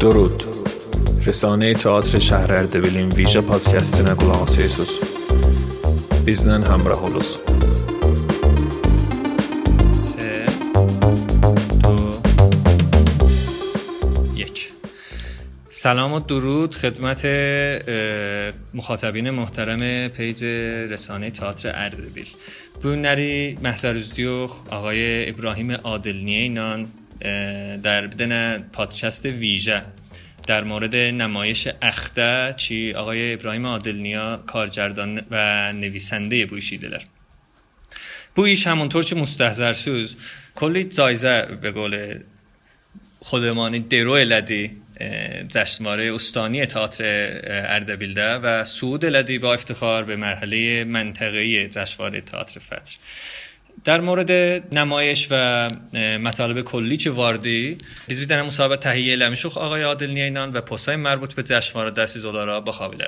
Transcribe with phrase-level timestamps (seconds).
[0.00, 0.44] درود
[1.26, 4.92] رسانه تئاتر شهر اردبیلین ویژه پادکست qulaq asırsınız.
[6.26, 7.28] بیزنن همراه olunuz.
[15.72, 17.22] سلام و درود خدمت
[18.74, 20.44] مخاطبین محترم پیج
[20.92, 22.26] رسانه تئاتر اردبیل
[22.82, 26.88] بونری محضر دیوخ آقای ابراهیم عادلنیه اینان
[27.82, 29.82] در بدن پادکست ویژه
[30.50, 37.02] در مورد نمایش اخته چی آقای ابراهیم عادلنیا کارگردان و نویسنده idilər.
[38.36, 40.16] Bu iş همونطور که مستحضرسوز
[40.54, 42.18] کلی جایزه به قول
[43.20, 47.04] خودمانی درو اه، جشنواره استانی تئاتر
[47.76, 52.96] اردبیلده و صعود elədی با افتخار به مرحله منطقه‌ای جشنواره تئاتر فجر
[53.84, 54.30] در مورد
[54.74, 55.68] نمایش و
[56.22, 61.42] مطالب کلی چه واردی؟ بیزویدن مصابه تهیه لمشوخ آقای عادل نیاینان و پوسای مربوط به
[61.42, 63.02] جشنوار دستی زولارا با خاویل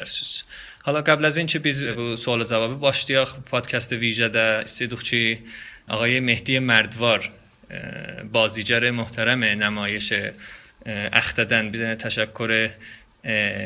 [0.82, 4.28] حالا قبل از این اینکه بیز bu suala cavabı başlayaq, پادکست ویژه
[4.64, 5.38] istedik ki,
[5.88, 7.30] آقای مهدی مردوار
[8.32, 10.12] بازیجر محترم نمایش
[10.86, 11.70] اختدن.
[11.70, 12.70] بیدن تشکر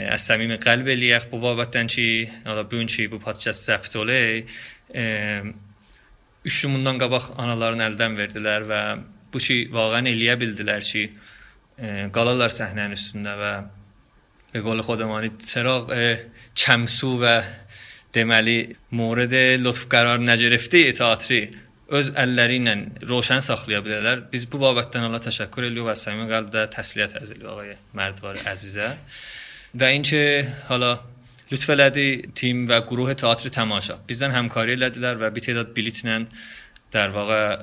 [0.09, 4.45] از صمیم قلب لیخ بابتن چی حالا بون چی بو پادکست زبطوله
[6.47, 8.83] 3 gün bundan qabaq anaların əldən verdilər və
[9.33, 11.09] bu ki vaqəən eləyə bildilər ki,
[11.79, 13.53] e, qalarlar səhnənin üstündə və
[14.57, 16.17] به قول خودمانی چراغ
[16.55, 17.43] کمسو و
[18.15, 21.41] deməli مورد لطف قرار نگرفتی تئاتری
[21.89, 22.75] öz əlləri ilə
[23.07, 24.23] roşən saxlaya bilərlər.
[24.33, 28.89] Biz bu babətdən Allah təşəkkür edirik və səmimi qəlbdə təsliyə təzəli ağaya Mərdvar əzizə.
[29.77, 30.23] Və inki
[30.71, 30.97] hala
[31.53, 33.99] لطف لدی تیم و گروه تئاتر تماشا.
[34.07, 36.27] بیزن همکاری لدیلر و بی تعداد بلیت نن
[36.93, 37.57] در واقع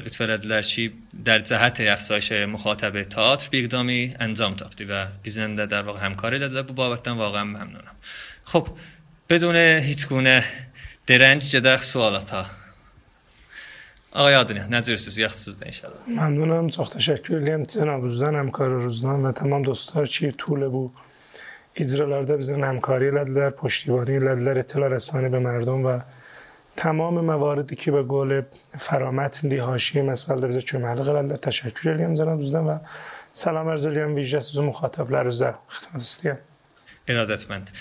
[0.00, 0.92] لطف لدیلر چی
[1.24, 6.62] در جهت افزایش مخاطب تئاتر بی اقدامی انجام تابدی و بیزن در واقع همکاری لدیلر
[6.62, 7.94] با بابتن واقعا ممنونم.
[8.44, 8.68] خب
[9.28, 10.44] بدون هیچ گونه
[11.06, 12.46] درنج جدخ سوالاتا
[14.12, 17.62] آقای آدنیا نجورسوز یخصوز ده انشالله ممنونم چخت شکر لیم.
[17.62, 20.92] جناب روزدن همکار روزدن و تمام دوستار چی طول بود؟
[21.75, 25.99] icralarda bizdən həmkarı elədilər, پشتیبانی elədilər, اطلاع رسانی به مردم و
[26.79, 28.41] تمام مواردی که به قول
[28.77, 31.39] فرامتن حاشیه مسئله bizə köməklik elədilər.
[31.47, 32.77] Təşəkkür edirəm cənabınızdan və
[33.33, 35.51] salam arz edirəm vicə sizin müxatiblərinizə.
[35.75, 36.39] Xidmət istəyirəm.
[37.11, 37.73] İradətmənd.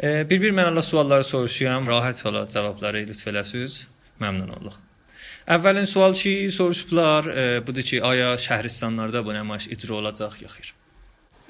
[0.00, 3.84] E, Bir-bir mən Allah sualları soruşuyam, rahat ola cavabları lütf eləsiniz.
[4.20, 4.80] Məmnun oluq.
[5.56, 10.74] Əvvəlin sual ki, soruşublar, e, budur ki, aya şəhristanlarda bu nümayiş icra olacaq ya xeyr?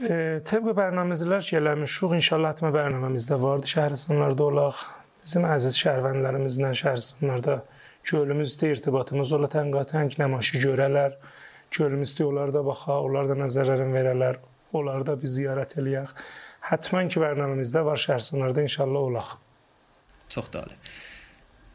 [0.00, 3.70] E, طبق برنامه‌ریزilər ki eləmişik, inşallah hatma bərnaməmizdə vardı.
[3.70, 4.82] Şəhərstanlarda olaq.
[5.24, 7.56] Bizim əziz şəhərvənlərimizlə şəhərstanlarda
[8.10, 11.16] gölümüzdə irtibatımız ola tənqatən nəmaşı görələr.
[11.72, 14.38] Gölümüzdə onlar da baxa, onlar da nəzərlərin verələr.
[14.76, 16.12] Onları da biz ziyarət eləyək.
[16.68, 19.36] Hətmən ki bərnaməmizdə var şəhərstanlarda inşallah olaq.
[20.28, 20.76] Çox da ali.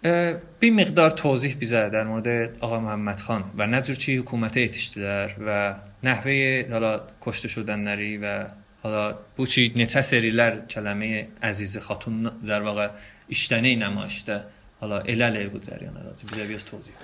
[0.06, 4.67] E, Bir miqdar توضیح bizə در مورد آقا محمد xan və nə cür ki hökumətə
[4.67, 5.59] yetişdilər və
[6.02, 8.46] نحوه حالا کشته شدن نری و
[8.82, 12.88] حالا بوچی نتسریلر کلمه عزیز خاتون در واقع
[13.30, 14.44] اشتنه نماشته
[14.80, 16.94] حالا الاله بود جریان لازم بیزه بیاز توضیح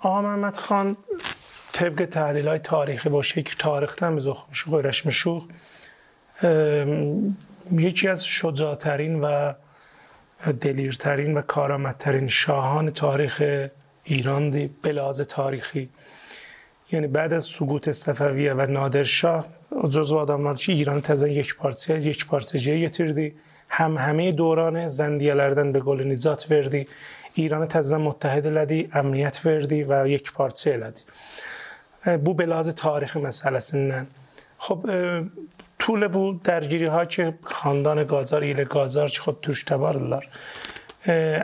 [0.00, 0.96] آقا محمد خان
[1.72, 5.44] طبق تحلیل های تاریخی باشه تاریخ تاریختن به زخمش رشم شوخ
[7.72, 9.52] یکی از شجاعترین و
[10.60, 13.42] دلیرترین و کارآمدترین شاهان تاریخ
[14.04, 15.88] ایران دی بلاز تاریخی.
[16.92, 19.46] یعنی بعد از سقوط صفویه و نادرشاه
[19.90, 23.34] جز آدملار چی ایران تزن یک پارسیه یک پارسیجیه یتیردی
[23.68, 26.86] هم همه دوران زندیالردن به گل نیزات وردی.
[27.34, 31.02] ایران تزن متحد لدی امنیت وردی و یک پارسیه لدی.
[32.18, 34.06] بو به تاریخ مسئله سنن.
[34.58, 34.90] خب
[35.78, 40.28] طول بو درگیری ها که خاندان گازار ایل گازار چه خب توش تبار دلار.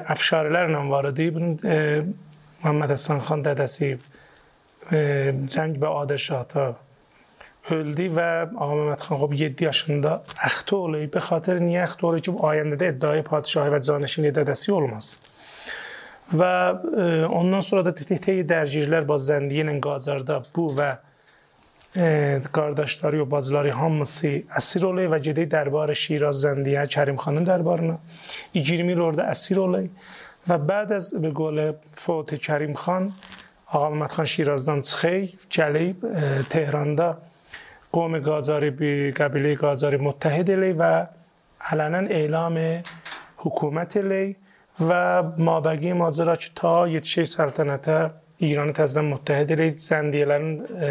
[0.07, 1.31] افشارلر نم واردی
[2.65, 3.99] محمد حسن خان دادسی
[4.89, 6.71] cəng və adəşata
[7.75, 10.15] öldü və Ağa Məmmədxan Xob 7 yaşında
[10.49, 11.05] əxti olub.
[11.13, 15.13] Bə xatir niyə əxti olub ki, ayəndə də iddiayı padişahı və canişin edədəsi olmaz.
[16.31, 16.55] Və
[17.03, 20.91] e, ondan sonra da TTT dərgirlər bazı Zəndiyə ilə Qacarda bu və
[21.97, 27.99] e, qardaşları, o bacıları hamısı əsir olub və gedir dərbarı Şiraz Zəndiyə, Kərimxanın dərbarına.
[28.55, 29.91] 20 il orada əsir olub
[30.49, 31.61] və bəd az be qol
[31.99, 33.11] Fatih Kərimxan
[33.75, 37.09] محمد خان شیرازdan çıxıb gəlib e, Tehranda
[38.29, 38.91] قاجاری به
[39.21, 40.93] قبیله قاجاری متحد eləyib və
[41.71, 42.57] علنا اعلام
[43.43, 44.35] حکومت eləyib
[44.89, 47.87] و مابقی ماجرا که تا یتشه سلطنت
[48.37, 49.51] ایران təzədən متحد
[49.91, 50.49] زندیələrin
[50.89, 50.91] e,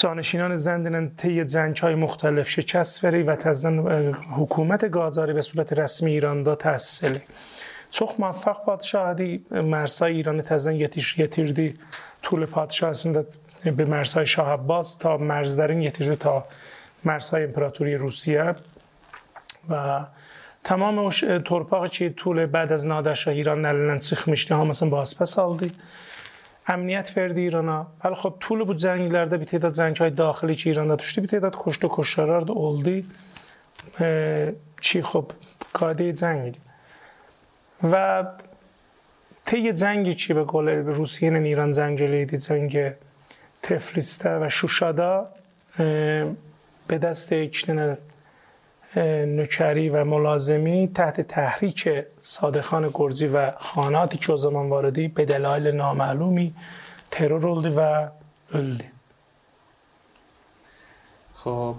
[0.00, 3.78] جانشینان زندن طی جنگ های مختلف شکست وری و تزن
[4.38, 7.20] حکومت گازاری به صورت رسمی ایران دا تحصیلی
[7.94, 9.26] Çox mənfəq padşah idi.
[9.70, 11.66] Mərsay İranı təzədən yetiş yetirdi.
[12.26, 13.22] Tule padşahəsində
[13.78, 16.40] bir Mərsay Şah Abbas ta mərzlərin yetirdi ta
[17.06, 18.48] Mərsay İmperatoriya Rusiya
[19.70, 19.84] və
[20.66, 25.70] tamam o e, torpağı ki Tule bəd az Nadəşah İranın əlindən çıxmışdı, hamısını basbə saldı.
[26.74, 27.78] Əmniyyət verdi İrana.
[28.02, 31.88] Hələ xop Tule bu cənglərdə bir tədad cəngay daxili ki İranda düşdü, bir tədad koşdu
[32.00, 32.98] koşarlar da oldu.
[34.00, 34.08] E,
[34.80, 35.38] ki xop
[35.78, 36.73] qadi cəng idi.
[37.82, 38.26] Və
[39.44, 42.92] طی جنگی که به قول روسیه ایران جنگ جلیدی جنگ
[43.62, 45.28] تفلیسته و شوشادا
[46.88, 47.70] به دست یک
[49.26, 51.88] نوکری و ملازمی تحت تحریک
[52.20, 56.54] صادقان گرزی و خاناتی که o zaman واردی به دلایل نامعلومی
[57.10, 58.08] ترور oldu و
[58.52, 58.84] öldü.
[61.34, 61.74] خب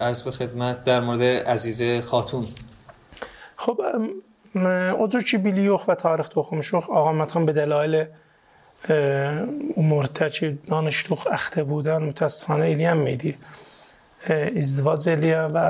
[0.00, 2.48] از به خدمت در مورد عزیز خاتون
[3.56, 3.80] خب
[4.54, 8.02] O cür ki biliyox və tarixdə oxumuşuq, Ağa Mətxan Bədəlailə
[8.88, 8.96] e,
[9.76, 13.34] umur tərki danışduq əxtə budan mütəəssifana eləyənməydi.
[14.28, 15.66] E, İzdivac eləyə və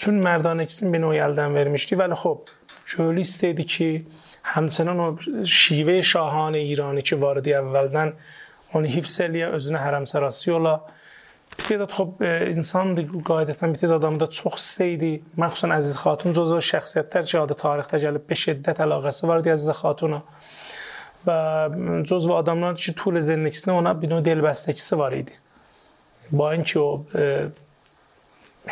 [0.00, 1.98] çün mərdan ikisini bir o əldən vermişdi.
[2.00, 2.48] Vəli xop,
[2.94, 3.90] köylü istəyirdi ki,
[4.54, 5.10] həmçinin o
[5.44, 8.14] şivə şahanə İranı ki var idi əvvəldən
[8.78, 10.78] onu hifz eləyə özünə hərəmsarası yola
[11.60, 15.10] Bir tədad xob e, insandır qayədətən bir tədad adamda çox istəyidi.
[15.40, 19.76] Məxsusən Əziz Xatun Cozova şəxsiyyətlər ki, adı tarixdə gəlib 5 şiddət əlaqəsi var idi Əziz
[19.82, 20.22] Xatuna.
[21.28, 21.36] Və
[22.08, 25.36] Cozova adamlar ki, tul zənniksində ona bir növ delbəstəkisi var idi.
[26.32, 27.28] Bayın ki o e,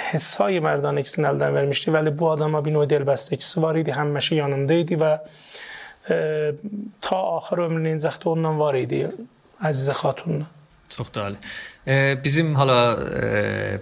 [0.09, 1.93] hesay mərdan ikisini əldən vermişdi.
[1.93, 5.17] Vəli bu adama bir növ delbəstəkisi var idi, həmişə yanında idi və
[6.09, 6.23] e,
[7.05, 9.05] ta axır ömrünün zəxti ondan var idi
[9.61, 10.55] Əzizə Xatunla.
[10.90, 11.32] Çox da
[12.24, 12.80] bizim hala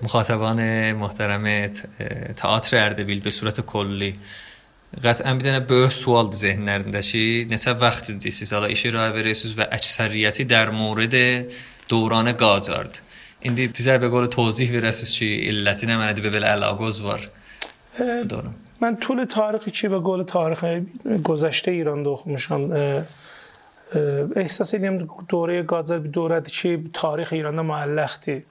[0.03, 0.59] müxatəban
[1.01, 1.45] محترم
[2.41, 4.13] teatr Ərdəbil به صورت کلی
[5.03, 9.69] قطعا bir dənə böyük sualdır zehənlərində ki, neçə vaxtdır siz hala işi rəy verirsiniz və
[9.77, 11.15] əksəriyyəti در مورد
[11.89, 13.01] دوران قاجارdır.
[13.47, 17.21] İndi bizə به قول توضیح verəsiniz ki, illəti nə mənədir və belə əlaqəz var.
[18.31, 18.53] دارم.
[18.81, 20.63] من طول تاریخی چی به قول تاریخ
[21.23, 22.61] گذشته ایران da oxumuşam.
[24.43, 25.01] احساس edirəm
[25.31, 28.43] دوره Qacar bir dövrədir ki, tarix İranda müəlləxdir.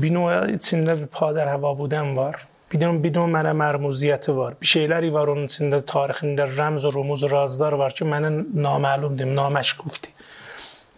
[0.00, 2.46] Bir növ içində bir padər hava buden var.
[2.72, 4.56] Bir növ bir növ mənə mərmuziyyəti var.
[4.60, 8.32] Bir şeyləri var onun içində tarixində rəmz و رموز و رازlar var ki, mənə
[8.68, 10.14] naməlumdur, naməşkufdur.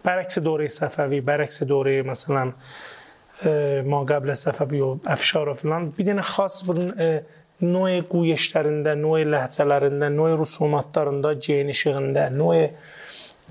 [0.07, 2.53] برعکس دوره صفوی برعکس دوره مثلا
[3.91, 6.93] ما قبل صفوی و افشار و فلان bir خاص bunun
[7.61, 12.69] نوع گویشlərində, نوع ləhcələrində, نوع rüsumatlarında, genişiyində, نوع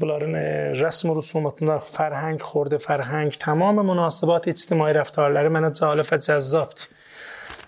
[0.01, 0.35] بلارن
[0.75, 6.87] رسم و رسوماتنا فرهنگ خورده فرهنگ تمام مناسبات اجتماعی رفتارلری من از جالب و جذابت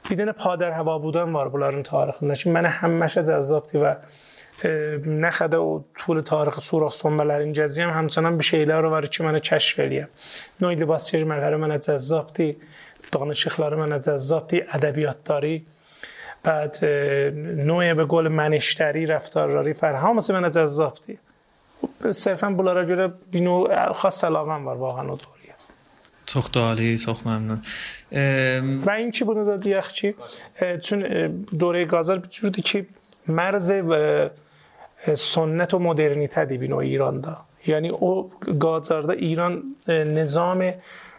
[0.10, 2.24] بی پادر هوا بودن وار بلارن تاریخ.
[2.24, 3.96] نشین من هم مشه جذابتی و
[5.06, 9.40] نخده و طول تاریخ سوراخ سنبلر این جزیه همچنان به شیله رو وارد که من
[9.40, 10.08] کشف الیم
[10.62, 12.58] نوی لباس چیر مغره من از جذابتی
[13.12, 15.66] دانشیخ لاره من از جذابتی عدبیات داری
[16.44, 16.86] بعد
[17.58, 21.20] نوع به گل منشتری رفتار راری فرها مثل من از جذابتی
[22.12, 25.56] صرفا بلارا جوره بینو خاص علاقه بار واقعا او دوریه
[26.26, 27.62] سخ دالی سخ ممنون
[28.86, 30.16] و این چی بوده دادی اخچی
[30.82, 31.00] چون
[31.60, 32.86] دوره گازر بجوردی که
[33.28, 33.72] مرز
[35.14, 37.38] سنت و مدرنیته دی بینو ایران دا.
[37.68, 40.74] یعنی او گازر دا ایران نظام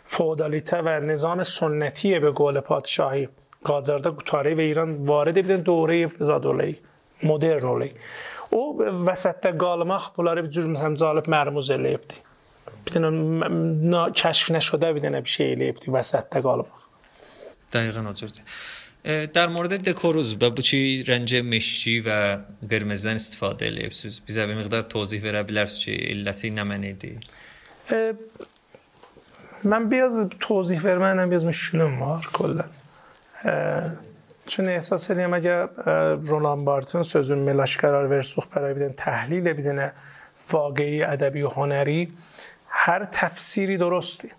[0.05, 3.29] فودالیته و نظام سنتیه به گول پادشاهی.
[3.65, 6.77] قاجارده گتاره و ایران وارد بیدن دوره زادولهی
[7.23, 7.93] مدرن رولهی.
[8.55, 8.63] O
[9.09, 12.23] vəsətdə qalmaq bunları bir cür məsələn cəlb mərmuz eləyibdi.
[12.87, 16.81] Bir dənə kəşf nəşədə bir dənə bir şey eləyibdi vəsətdə qalmaq.
[17.75, 18.39] دقیقا oturdu.
[19.35, 22.09] در مورد دکوروز و چی رنج مشچی و
[22.71, 24.15] قرمزdən istifadə eləyibsiniz?
[24.29, 27.11] Bizə bir miqdar توضیح verə bilərsiniz ki, illəti nə mən idi?
[29.73, 32.65] من biraz توضیح verməklə biraz müşkülüm var köllə.
[34.46, 35.62] چون احساس edirəm əgər
[36.30, 39.92] Roland Barthes sözün melaş qərar versuq برای bir تحلیل bir dənə
[40.52, 42.02] واقعی ادبی و هنری
[42.70, 44.30] هر تفسیری درستی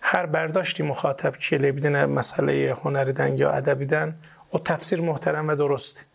[0.00, 4.14] هر برداشتی مخاطب که بدون مسئله هنریدن یا ادبیدن
[4.54, 6.06] o tefsir muhterem ve durust.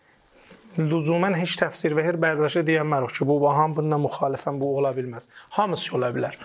[0.80, 5.30] Lüzumen hiç tefsir ve her berdاشa diyemez ki bu vaham bununla muhalifen bu olabilmez.
[5.50, 6.38] Hamısı ola bilər.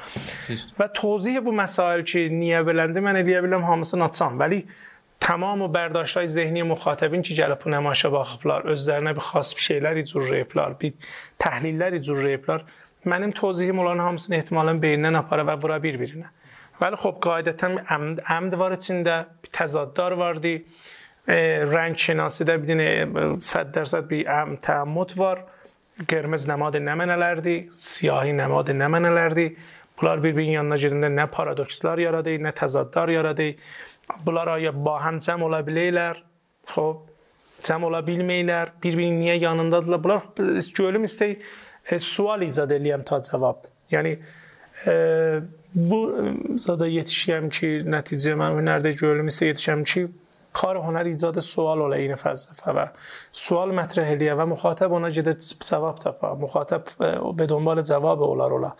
[0.80, 4.40] Və tozih bu məsail ki, niyə beləndi mən eləyə biləm hamısını açsam.
[4.40, 4.64] Vəli
[5.21, 9.59] تمام و برداشت های ذهنی مخاطبین چی جلپو نماشه با خپلار از درنه بی خواست
[9.59, 10.93] شیلری جور ریپلار بی
[11.39, 12.63] تحلیلری جور ریپلار
[13.05, 16.29] منم توضیح مولانا همسین احتمالا بیرنه نپاره و برا بیر بیرنه
[16.81, 20.65] ولی خب قایدتا عمد, عمد واردین بی تزاددار واردی.
[21.27, 25.45] رنگ شناسی ده بیدین صد درصد بی عمد تعمد وار.
[26.07, 27.69] گرمز نماد نمنه لردی.
[27.77, 29.57] سیاهی نماد نمنه لردی.
[30.01, 33.55] بلار بیر بیرن یاننا جدنده نه پارادوکسلار یارده نه تزاددار یارده
[34.26, 36.22] Bunlar aya ba həm cəm ola bilirlər.
[36.74, 36.96] Xoş,
[37.66, 38.74] cəm ola bilməyirlər.
[38.82, 40.02] Bir-birinin niyə yanındadırlar?
[40.04, 41.44] Bunlar görüm istək
[42.00, 43.68] sual icad eləyəm ta cavab.
[43.92, 44.16] Yəni
[44.86, 44.94] e,
[45.74, 46.00] bu
[46.60, 50.06] zada yetişirəm ki, nəticə mən hünərdə görüm istək yetişirəm ki,
[50.54, 52.86] کار هنر ایجاد سوال ola این فلسفه و
[53.32, 56.82] سوال مطرح لیه و مخاطب اونا جده ثواب تفا مخاطب
[57.36, 58.76] به دنبال جواب اوlar ola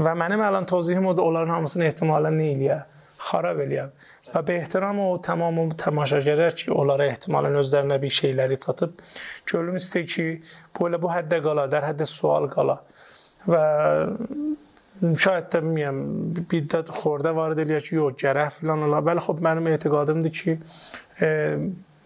[0.00, 2.78] و mənim الان توضیحim o da onların hamısını ehtimala nə eləyə
[3.18, 3.86] xarab eləyə
[4.32, 8.98] və be ehtiram o tamam o tamaşaçılar ki onlara ehtimalən özlərinə bir şeyləri çatıb
[9.52, 10.26] görülüm istəyir ki
[10.78, 12.80] bu elə bu həddə qala در حد sual qala
[13.46, 13.64] və
[14.96, 15.98] شاید də bilmirəm
[16.50, 19.02] bir də xorda vارد eləyək ki, yox, gərək filan ola.
[19.04, 20.54] Bəli, xub mənim etiqadımdır ki,
[21.20, 21.28] e,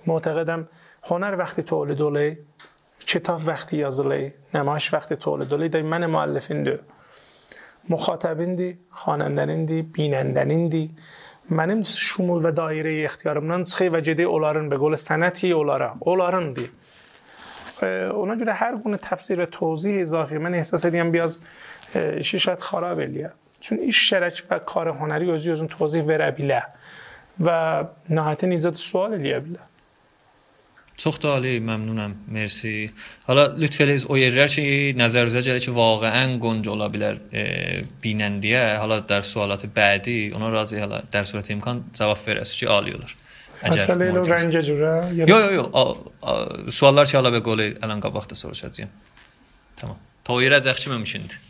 [0.07, 0.67] معتقدم
[1.11, 2.39] هنر وقتی تولید olayı,
[3.07, 6.79] کتاب وقتی yazılı, نمایش وقتی تولید olayı da mən müəllifindir.
[7.89, 10.89] Muxatabindir, xanəndənindir, binəndənindir.
[11.54, 16.72] mənim şumul və dairəyə ixtiyarımdan çıxır və gedir onların be qola sənəti onlara, onlarındır.
[17.82, 21.42] E, ona görə hər bunu təfsir və tozih izafi mən hesab edirəm biraz
[21.94, 23.32] e, işi şərt xarab eləyə.
[23.62, 26.64] Çünki iş şərək və kar hünəri özü özünü tozih verə bilə
[27.42, 27.58] və
[28.10, 29.66] nəhayətən izah sual eləyə bilər.
[30.98, 32.90] Çox da ali, məmnunam, mersi.
[33.28, 34.64] Hala lütf eləyiz o yerlər ki,
[34.96, 37.44] nəzərinizə gəlir ki, vaqəən qonc ola bilər e,
[38.04, 42.70] binən deyə, hala dərs sualatı bədi, ona razı hala dərs surəti imkan cavab verəsiz ki,
[42.72, 43.12] ali olar.
[43.66, 44.92] Məsələ elə rəngə görə.
[45.20, 45.66] Yo, yo, yo.
[45.76, 45.84] A,
[46.32, 46.36] a,
[46.72, 48.94] suallar ki, hala be qol elan qabaqda soruşacağam.
[49.82, 50.00] Tamam.
[50.28, 51.42] Toyirə zəxçi mümkündür.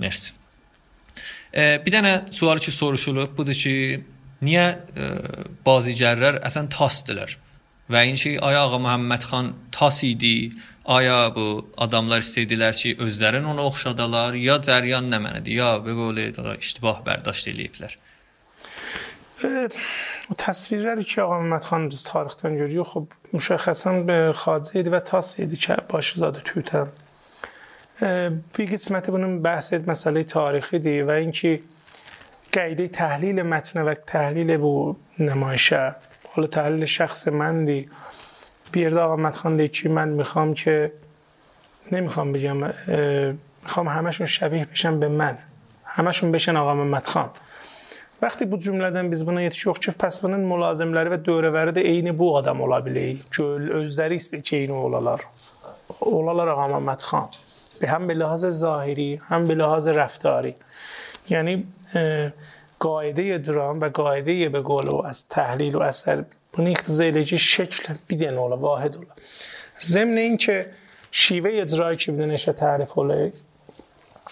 [0.00, 0.32] Mersi.
[1.52, 3.74] E, bir dənə sual ki, soruşulub, budur ki,
[4.48, 5.10] niyə e,
[5.66, 7.36] bazıgərlər əsən tasdırlar?
[7.88, 10.50] Və inki ay ağa Məhəmmədxan tas idi,
[10.84, 11.46] aya bu
[11.80, 17.94] adamlar istədilər ki, özlərin ona oxşadalar, ya cəryan nə mənədir, ya belə iştibah bərdaşt eləyiblər.
[19.46, 19.68] E,
[20.28, 25.30] o təsvirləri ki, ağa Məhəmmədxan biz tarixdən görürük, xub müşəxəsən e, xacə idi və tas
[25.40, 26.92] idi ki, başı zadı tütən.
[28.04, 28.10] E,
[28.56, 31.54] bir qisməti bunun bəhs et məsələyi tarixidir və inki
[32.52, 34.74] qeydi təhlil mətnə və təhlil bu
[35.24, 35.82] nəmayişə
[36.37, 37.89] حالا تحلیل شخص من دی
[38.71, 40.91] بیرد آقا مدخان دی که من میخوام که
[41.91, 42.73] نمیخوام بگم
[43.63, 45.37] میخوام همشون شبیه بشن به من
[45.85, 47.29] همشون بشن آقا محمد خان
[48.21, 52.29] وقتی bu cümlədən biz buna yetişiyoruz ki, pəs bunun mülazimləri və dövrələri də eyni bu
[52.37, 53.17] adam ola bilər.
[53.35, 55.25] Göl özləri istəyir ki, eyni olalar.
[55.99, 57.27] Olalar Ağa Məhəmməd xan.
[57.87, 60.55] هم به لحاظ ظاهری هم به لحاظ رفتاری
[61.29, 61.67] یعنی
[62.78, 66.24] قاعده درام و قاعده به گل و از تحلیل و اثر
[66.58, 69.10] بنیخت زیلجی شکل بیدن اولا واحد اولا.
[69.80, 70.70] ضمن این که
[71.10, 73.30] شیوه ادرایی که بیدن اشه تعریف اولا.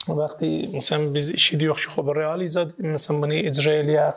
[0.08, 4.14] وقتی مثلا بیز اشید یک شو خوب ریالی زاد مثلا بنی ادرایلی اخ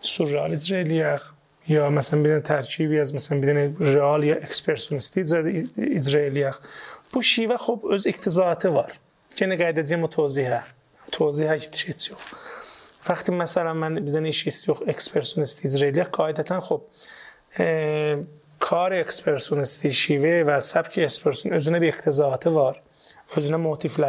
[0.00, 1.32] سور ریال ادرایلی اخ
[1.68, 5.44] یا مثلا بیدن ترکیبی از مثلا بیدن ریال یا اکسپرسونستی زاد
[5.78, 6.60] ادرایلی اخ.
[7.12, 8.92] بو شیوه خوب از اکتزاعته وار.
[9.36, 10.52] که نگاید از این ما توضیح
[11.52, 11.86] هست
[13.08, 16.82] وقتی مثلا من دیدن ایش اکسپرسونیست اسرائیلی قاعدتا خب
[18.60, 22.76] کار اکسپرسونستی شیوه و سبک اکسپرسون ازونه bir اقتضاعات var.
[23.36, 23.58] Özüne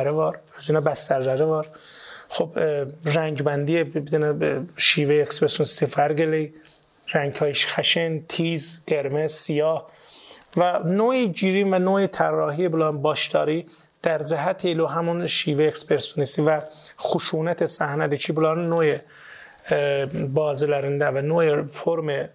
[0.10, 1.68] وار ازونه بستر لره وار
[2.30, 2.50] خب
[3.06, 6.54] رنگ بندی بیدن شیوه اکسپرسونستی فرگلی
[7.14, 9.92] رنگ هایش خشن تیز قرمز سیاه
[10.58, 13.66] و نوع گیری و نوع طراحی بلان باشداری
[14.04, 16.62] در جهت ایلو همون شیوه اکسپرسونیستی و
[17.00, 18.98] خشونت صحنه ده بلان نوع
[20.34, 22.30] بازلرنده و نوع فرم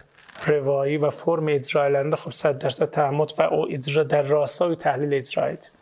[0.47, 5.14] روایی و فرم اجرای لرنده خب صد درصد تعمد و او اجرا در راستای تحلیل
[5.14, 5.73] اجرایید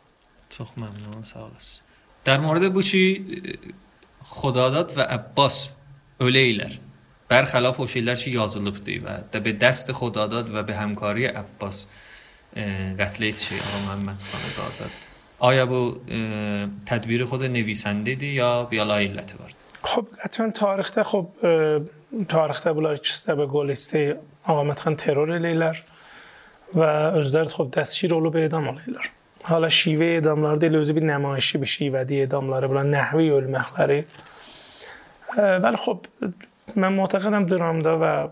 [0.49, 1.81] چخ خب ممنون سالس
[2.25, 3.27] در مورد بوچی
[4.23, 5.71] خداداد و عباس
[6.21, 6.73] اولیلر
[7.29, 11.87] برخلاف اوشیلر چی یازلوب دی و به دست خداداد و به همکاری عباس
[12.99, 15.10] قتلیت چی؟ آقا محمد خانه دازد.
[15.41, 15.95] آیا بو
[16.87, 21.27] تدبیر خود نویسنده دی یا بیا لایلت بارد خب اتون تاریخ ده خب
[22.29, 25.77] تاریخ ده بلار چسته به گل استه آقا متخن ترور لیلر
[26.75, 29.05] و ازدرد خب دستشی رولو به ادام لیلر.
[29.45, 34.05] حالا شیوه اداملار دیل اوزی بی نمایشی به شیوه دی اداملاره بلا نحوی مخلری
[35.37, 36.07] ولی خب
[36.77, 38.29] من معتقدم درامده و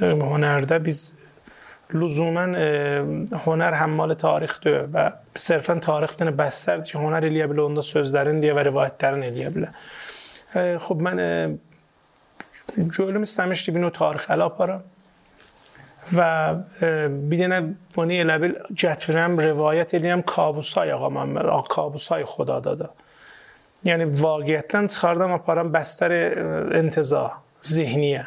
[0.00, 1.12] هنرده بیز
[1.94, 2.44] لزوما
[3.46, 8.54] هنر حمال tarixdir və sərfən tarix bir bəstərdir ki, هنر eləyə bilər, onda sözlərin deyə
[8.54, 9.74] və rivayətlərin eləyə bilər.
[10.84, 11.20] خب mən
[12.76, 14.82] Gölüm istemişdi bir o tarix ələ aparam
[16.14, 16.30] və
[16.82, 17.58] e, bir dənə
[17.94, 22.90] bunu elə bil gətirəm, rivayət eləyəm kabusay ağa Məmməd, kabusay xudada da.
[23.86, 26.14] Yəni vaqiətdən çıxardım aparam bəstər
[26.80, 27.28] intiza,
[27.62, 28.26] zehniyə.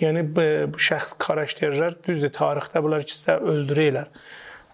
[0.00, 4.08] Yəni bu şəxs karakterlər düzdür, tarixdə bunlar ikisi də öldürürlər.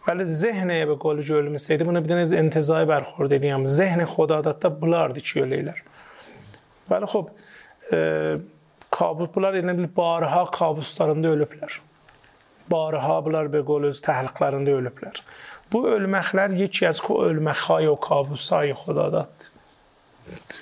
[0.07, 3.65] Bəli, zehnə bir qolcu ölməsəydi, buna bir dənə intizai bərxurd edəyəm.
[3.67, 5.81] Zehni xodadatda bulardı ki, öləylər.
[6.87, 7.33] Bəli, xop,
[7.91, 7.99] e,
[8.95, 11.81] kabus bunlar elə bil barha kabuslarında ölüblər.
[12.71, 15.23] Barha bunlar bir qol öz təhliqlərində ölüblər.
[15.73, 19.51] Bu ölməklər yeki az ölmək xayo kabusay xodadat.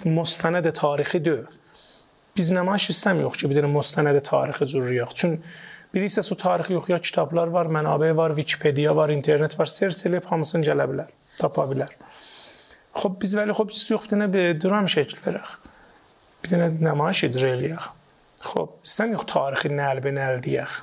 [0.08, 1.44] Mustanəd tarixi deyil
[2.36, 5.14] biz nümayiş istəmirik ki, bir dənə müstənəd tarixi cürrüyək.
[5.14, 5.54] Çünki
[5.94, 10.06] bir hissəsi o tarixi yox, ya kitablar var, mənabə var, Wikipedia var, internet var, search
[10.08, 11.92] eləyib hamısını gələ bilər, tapa bilər.
[12.94, 15.52] Xoş biz vəli xoş istiyox bir dənə bir dram şəkillərək.
[16.42, 17.86] Bir dənə nümayiş icra eləyək.
[18.50, 20.80] Xoş istəmirik tarixi nəlbə nəl deyək.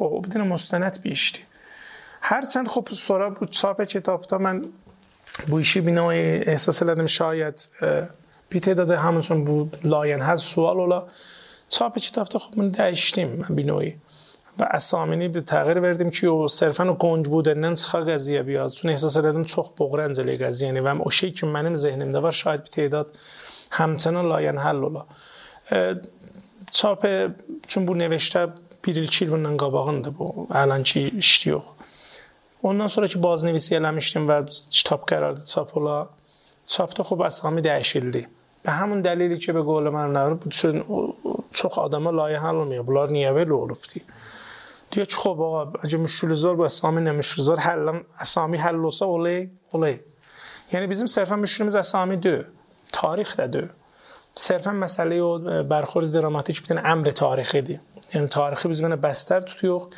[0.00, 1.46] O bir dənə müstənəd bir işdir.
[2.28, 4.64] Hərçənd xoş sonra bu çap kitabda mən
[5.48, 7.90] bu işi binayı əsas elədim şayət e,
[8.51, 9.55] bir تعداد همونچون bu
[9.93, 11.07] لاین هست sual ola
[11.69, 13.93] çap kitabda خب من dəyişdim mən binayı
[14.59, 18.77] və əsamini bir təğyir verdim ki, o sərfən o qonc budəndən çıxa qəziyyə biraz.
[18.77, 22.63] Çünki ehsas edirdim çox boğrancəli qəziyyə yəni və o şey ki mənim zehnimdə var, şayad
[22.67, 23.11] bir tədad
[23.79, 25.05] həmçinin layan həll ola.
[25.75, 25.79] E,
[26.71, 27.03] çap
[27.67, 28.45] çün bu nevştə
[28.87, 30.47] 1 il 2 il bundan qabağındır bu.
[30.61, 31.65] Ələnki işdi yox.
[32.63, 34.39] Ondan sonra ki bazı nevisi eləmişdim və
[34.69, 36.07] kitab qərardı çap ola.
[36.65, 38.23] Çapda xub əsami dəyişildi.
[38.65, 41.03] Və həmin dəlili ki, be qol mən nə bu
[41.55, 42.87] çox adama layihə olmuyor.
[42.87, 44.01] Bunlar niyə belə olubdu?
[44.95, 49.49] دیگه خب آقا اگه مشکل زار با اسامی نمشکل زار حل اسامی حل olsa olay
[49.73, 49.99] olay.
[50.71, 52.45] Yəni bizim sərfən müşkülümüz əsami deyil.
[52.93, 53.69] Tarix də deyil.
[54.35, 55.33] Sərfən məsələyi o
[55.69, 57.79] bərxurd dramatik bir dənə əmr tarixidir.
[58.13, 59.93] Yəni tarixi biz mənə bəstər tutuyoruz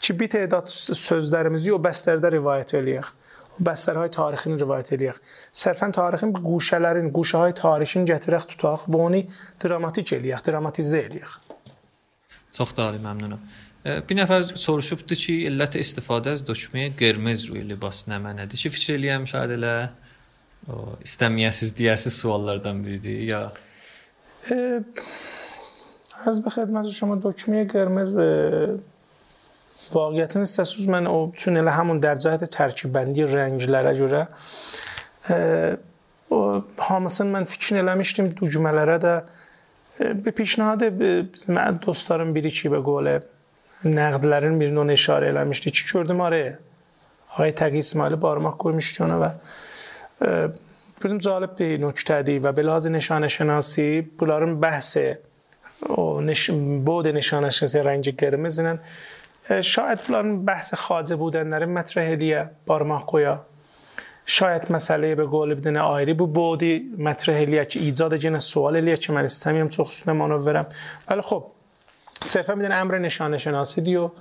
[0.00, 3.12] ki, bir tədad sözlərimizi o bəstərdə rivayət eləyək.
[3.58, 5.20] O bəstərهای tarixini rivayət eləyək.
[5.62, 9.22] Sərfən tarixin quşələrin, quşahay tarixini gətirək tutaq və onu
[9.62, 11.38] dramatik eləyək, dramatizə eləyək.
[12.54, 13.42] Çox da məmnunam.
[13.84, 18.98] Bir nəfər soruşubdu ki, illət istifadə az dökməyə qırmız ruy libas nə mənədir ki, fikir
[18.98, 19.74] eləyəm şaid elə
[20.68, 23.42] o istəməyəsiz deyəsiz suallardan biridir ya
[26.26, 28.18] از به خدمت شما دکمه قرمز
[29.93, 34.21] Vaqiətin istəsiz mən o üçün elə həmin dərcədə tərkibbəndi rənglərə görə
[35.33, 35.39] ə,
[36.33, 39.13] o hamısını mən fikrin eləmişdim düymələrə də
[39.99, 43.15] e, bir pişnahadı e, bizim dostlarım biri ki və qolə
[43.83, 46.57] nəqdlərin birini ona işarə eləmişdi ki, gördüm araya.
[47.37, 49.31] Ağay Təqi İsmaili barmaq qoymuşdu ona və
[51.01, 53.87] gördüm cəlb bir nöqtədir və belazə nişanəşünası
[54.19, 55.07] bunların bəhsi
[55.89, 56.49] o niş,
[56.85, 58.77] bu da nişanəşünası rəngi qırmızı ilə
[59.61, 63.45] شاید بلان بحث خاضه بودن در مطرح لیه بارماه قویا
[64.25, 68.97] شاید مسئله به گول بدن آیری بو بودی مطرح لیه چه ایجاد جن سوال لیه
[68.97, 70.65] چه من استمیم چو خصوص برم
[71.09, 71.45] ولی خب
[72.21, 74.11] صرفا بدن امر نشانه شناسی دیو.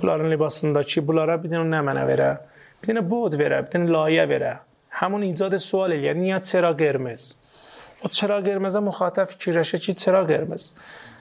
[0.00, 2.40] بلارن لباسنده چی؟ بلارا بدن نه منه وره.
[2.82, 4.60] بدن بود وره بدن لایه وره.
[4.90, 10.24] همون ایجاد سوال لیه نیا چرا گرمز و خب چرا مخاطف مخاطب فکرشه چی؟ چرا
[10.24, 10.72] گرمز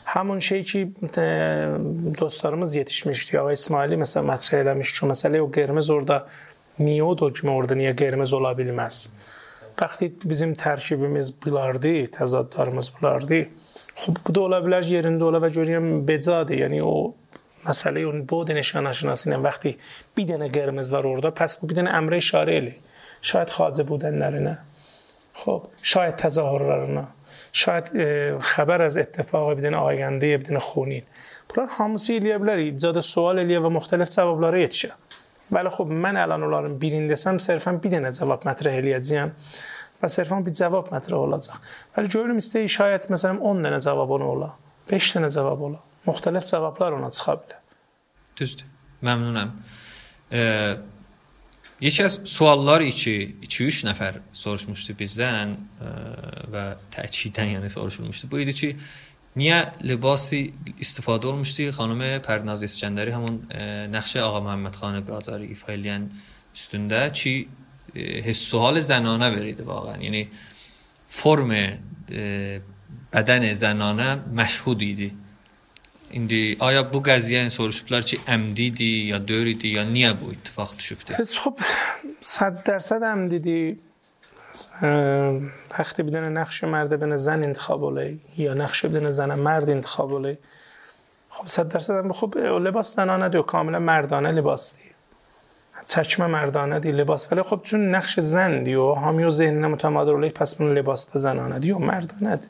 [0.06, 0.38] çera qırmız.
[0.38, 0.92] Həmin şey ki
[2.20, 3.36] dostlarımız yetişmişdi.
[3.36, 6.28] Ya İsmaili məsələn mətrəh eləmiş ki, məsələ o qırmız orada
[6.80, 9.10] niyə o dogma orada niyə qırmız ola bilməz?
[9.80, 13.46] Vaxtı bizim tərkibimiz bulardı, təzadlarımız bulardı.
[13.96, 16.54] خب bu da ola bilər yerində ola və görürəm becadır.
[16.54, 17.14] Yəni o
[17.66, 19.76] məsələ اون بود نشانه شناسی ilə وقتی
[20.16, 22.74] bir dənə qırmız var orada, pəs bu bir dənə əmrə işarə elə.
[23.22, 24.56] Şayət xacə budənlərinə.
[25.34, 27.04] خب şayət təzahürlərinə.
[27.53, 28.05] Şayət e,
[28.53, 31.05] xəbər az ittifaq bir dənə ayəndə bir dənə xunin.
[31.51, 32.63] Bunlar hamısı eləyə bilər.
[32.71, 34.89] İcada sual eləyə və müxtəlif cavablara yetişə.
[35.53, 39.33] Bəli, xub mən əlan onların birindəsəm sərfən bir dənə cavab mətrəh eləyəcəyəm
[40.01, 41.59] və sərfən bir cavab mətrəh olacaq.
[41.95, 44.49] Bəli, görürüm istəyi şayət məsələn 10 dənə cavab ona ola,
[44.89, 45.83] 5 dənə cavab ola.
[46.07, 47.61] Müxtəlif cavablar ona çıxa bilər.
[48.39, 48.65] Düzdür.
[49.05, 49.53] Məmnunam.
[50.31, 50.75] Ee,
[51.83, 55.55] Yeki az suallar ki, 2-3 nəfər soruşmuşdu bizdən
[56.53, 58.29] və təkidən yəni soruşulmuşdu.
[58.31, 58.69] Bu idi ki,
[59.35, 60.39] niyə libası
[60.79, 61.73] istifadə olmuşdu?
[61.75, 63.41] Xanım Pərnaz İskəndəri həmin
[63.91, 66.07] Nəxşə Ağa Məhəmməd xan Qacarı ifa edən
[66.55, 67.35] üstündə ki,
[67.95, 70.29] حس و حال زنانه برید واقعا یعنی
[71.07, 71.77] فرم
[73.13, 74.19] بدن زنانه
[74.79, 75.13] idi.
[76.13, 81.17] İndi aya bu qəziyyəni soruşublar ki, əmdidir ya döyür idi ya niyə bu ittifaq düşübdü?
[81.23, 81.57] Xub
[82.21, 83.81] 100% əmdidir.
[85.79, 90.37] وقتی بدون نقش مرد بین زن انتخاب ولی یا نقش بدون زن مرد انتخاب ولی
[91.29, 94.89] خب صد درصد هم خب لباس زنانه دی و کاملا مردانه لباس دی
[95.85, 100.11] چشم مردانه دی لباس ولی خب چون نقش زن دی و هامی و ذهن متمادر
[100.11, 102.47] ولی پس من لباس زنانه دی و مردانه دی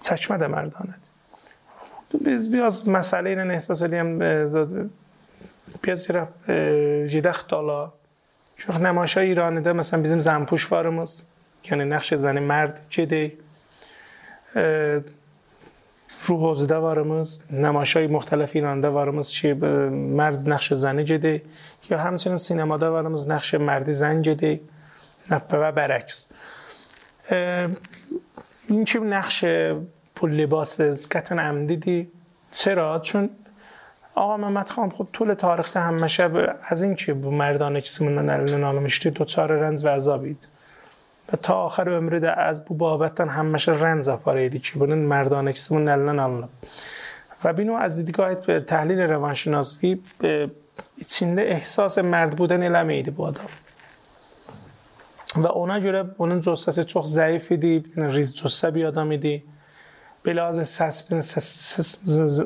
[0.00, 1.11] چشم ده مردانه دی
[2.12, 4.18] تو بیز بیاز مسئله این احساس دیم
[5.82, 6.28] بیاز یه
[7.06, 7.92] جیدخ دالا
[8.56, 11.24] شوخ نماشا ایرانه ده مثلا بیزیم زنپوش فارموز
[11.70, 13.32] یعنی نقش زن مرد جدی
[16.26, 21.42] رو حوزده وارمز نماش های مختلف ایرانده وارمز چی مرد نقش زنی جده
[21.90, 24.60] یا همچنین سینما ده وارمز نقش مردی زن جده
[25.30, 26.26] و برعکس.
[28.68, 29.44] این چی نقش
[30.22, 32.08] تو لباس کتن ام دیدی
[32.50, 33.30] چرا؟ چون
[34.14, 39.10] آقا محمد خان خب طول تاریخ همه شب از این که مردان کسیمون در نالمشتی
[39.10, 40.48] دوچار رنز و عذابید.
[41.32, 45.52] و تا آخر عمری ده از بو بابتن همه شب رنز ایدی که bunun مردانه
[45.52, 46.48] کسیمون elinden alınıp
[47.44, 50.02] و بینو از دیدگاه تحلیل روانشناسی
[50.98, 53.50] içinde احساس مرد بودن eləmiydi bu آدم،
[55.36, 57.50] و اونا جوره bunun cossası çok zayıf
[58.16, 59.51] ریز cossə بیادامیدی.
[60.23, 61.03] به لحاظ سس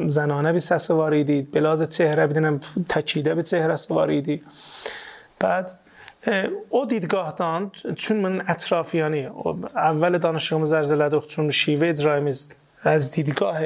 [0.07, 4.43] زنانه به سس واریدی به لحاظ چهره بدونم تکیده به چهره واریدی
[5.39, 5.71] بعد
[6.71, 9.25] o دیدگاهdan چون من اطرافیانی
[9.75, 13.59] اول دانشگاه زرزله چون شیوه اجرایimiz از دیدگاه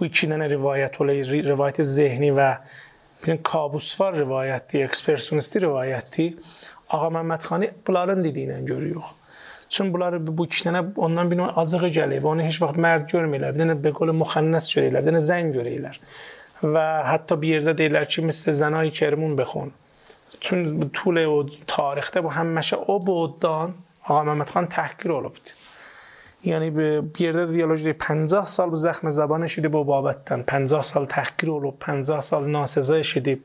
[0.00, 2.58] bu ikiden rivayet olayı rivayet zihni ve
[3.26, 6.36] bir kabusvar rivayetti, ekspersonisti rivayetti
[6.90, 9.04] Ağa Məmmədxani bunların dediyinə görüyoruz.
[9.71, 13.53] Çün bunları bu kişilərə ondan bir növ acığı gəlir və onu heç vaxt mərd görmürlər.
[13.55, 15.99] Bir dənə beqol müxənnəs görürlər, bir dənə zəng görürlər.
[16.61, 19.71] Və hətta bir yerdə deyirlər ki, məsəl zənay Kermun bexon.
[20.41, 21.37] Çün طول o
[21.71, 23.77] tarixdə bu həmişə o boğdan
[24.09, 25.55] Ağa Məmmədxan təhqir olubdu.
[26.41, 31.49] Yəni bir yerdə دیالوج دی 50 سال زخم zəbanə شدی bu بابتن 50 سال təhqir
[31.53, 33.35] olub, 50 سال nasəzə شدی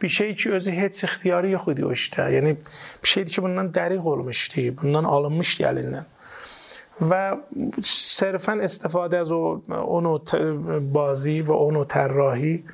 [0.00, 2.56] بیشه ایچی özü هیچ اختیاری خودی اوشته یعنی
[3.02, 6.06] بیشه ایدی که بندن دری قولمشتی بندن آلمشتی علینه
[7.10, 7.36] و
[7.82, 10.18] صرفا استفاده از اونو
[10.92, 12.64] بازی و اونو طراحی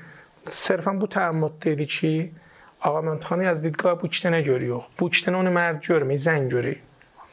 [0.51, 2.33] صرفا بو تعمد دیدی چی؟
[2.81, 6.77] آقا منتخانی از دیدگاه بوچته نگوری و بوچته اون مرد جرمی زنجوری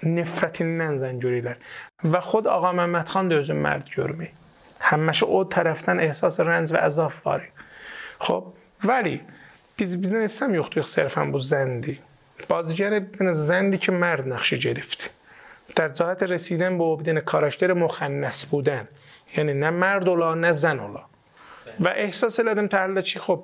[0.03, 1.55] نفرتی نن زنجوری لر.
[2.03, 4.27] و خود آقا محمد خان ده مرد جرمی
[4.79, 7.47] همشه او طرفتن احساس رنج و عذاب واری
[8.19, 8.43] خب
[8.83, 9.21] ولی
[9.81, 11.97] Biz istəm yoxdur, yox sərfən bu zəndi.
[12.49, 13.01] بازیگر
[13.33, 15.09] زندی که مرد نقشی گرفت.
[15.75, 18.87] در جهت رسیدن به عبدن کاراکتر مخنث بودن.
[19.37, 21.03] یعنی نه مرد اولا نه زن اولا
[21.79, 23.43] و احساس لدم تعلق چی؟ خب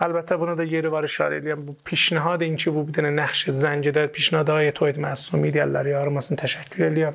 [0.00, 4.48] البته بنا در یه روار اشاره edeyim پیشنهاد این که bu نقش زنگ در پیشنهاد
[4.48, 7.14] های توید معصومی دی الله یارم اصلا تشکر edeyim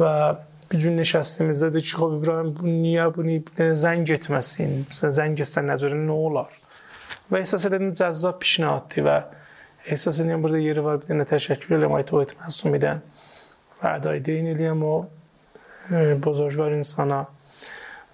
[0.00, 0.34] و
[0.72, 3.40] bir gün nişastimizdə də ki, xop İbrahim bu niyə bunu
[3.74, 4.84] zəng etməsin?
[4.90, 6.59] Zəng etsən?
[7.30, 9.22] و احساس دادن جذاب پیشنهادتی و
[9.86, 13.02] احساس دادن برده یه روار بیده تشکر علمایت و ایت میدن
[13.82, 15.06] و عدای دین علیم و
[16.22, 17.28] بزرگوار انسان ها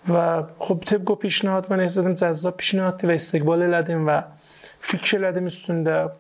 [0.08, 4.22] و خب طبق پیشنهاد من احساس دادن جذاب پیشنهادتی و استقبال لدیم و
[4.80, 6.10] فکر لدیم استون در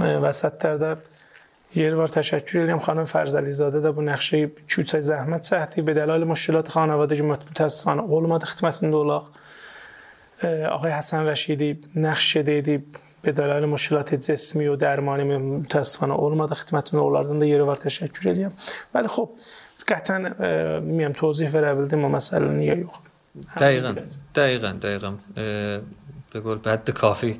[0.00, 0.96] وسط در
[1.74, 6.24] یه روار تشکر علیم خانم فرزالی زاده در بو نقشه چوتای زحمت سهتی به دلال
[6.24, 9.28] مشکلات خانواده جمعت بود هست خانم قلمات ختمت دولاخ
[10.70, 12.82] آقای حسن رشیدی نقش دیدی
[13.22, 18.52] به دلایل مشکلات جسمی و درمانی متاسفانه اول ما خدمتتون اولاردن یه رو تشکر الیم
[18.94, 19.30] ولی خب
[19.88, 20.18] قطعا
[20.80, 23.00] میم توضیح ورا بده ما مثلا یا یو خب
[23.56, 23.94] دقیقا.
[24.34, 25.14] دقیقا دقیقا.
[26.32, 27.36] به قول کافی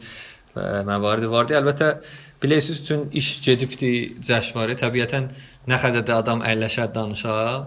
[0.86, 1.54] مواردی واردی.
[1.54, 2.00] البته
[2.40, 5.22] بلیسیس تون ایش جدی پتی جشواره طبیعتا
[5.68, 7.66] نخده ده آدم ایلشد دانشا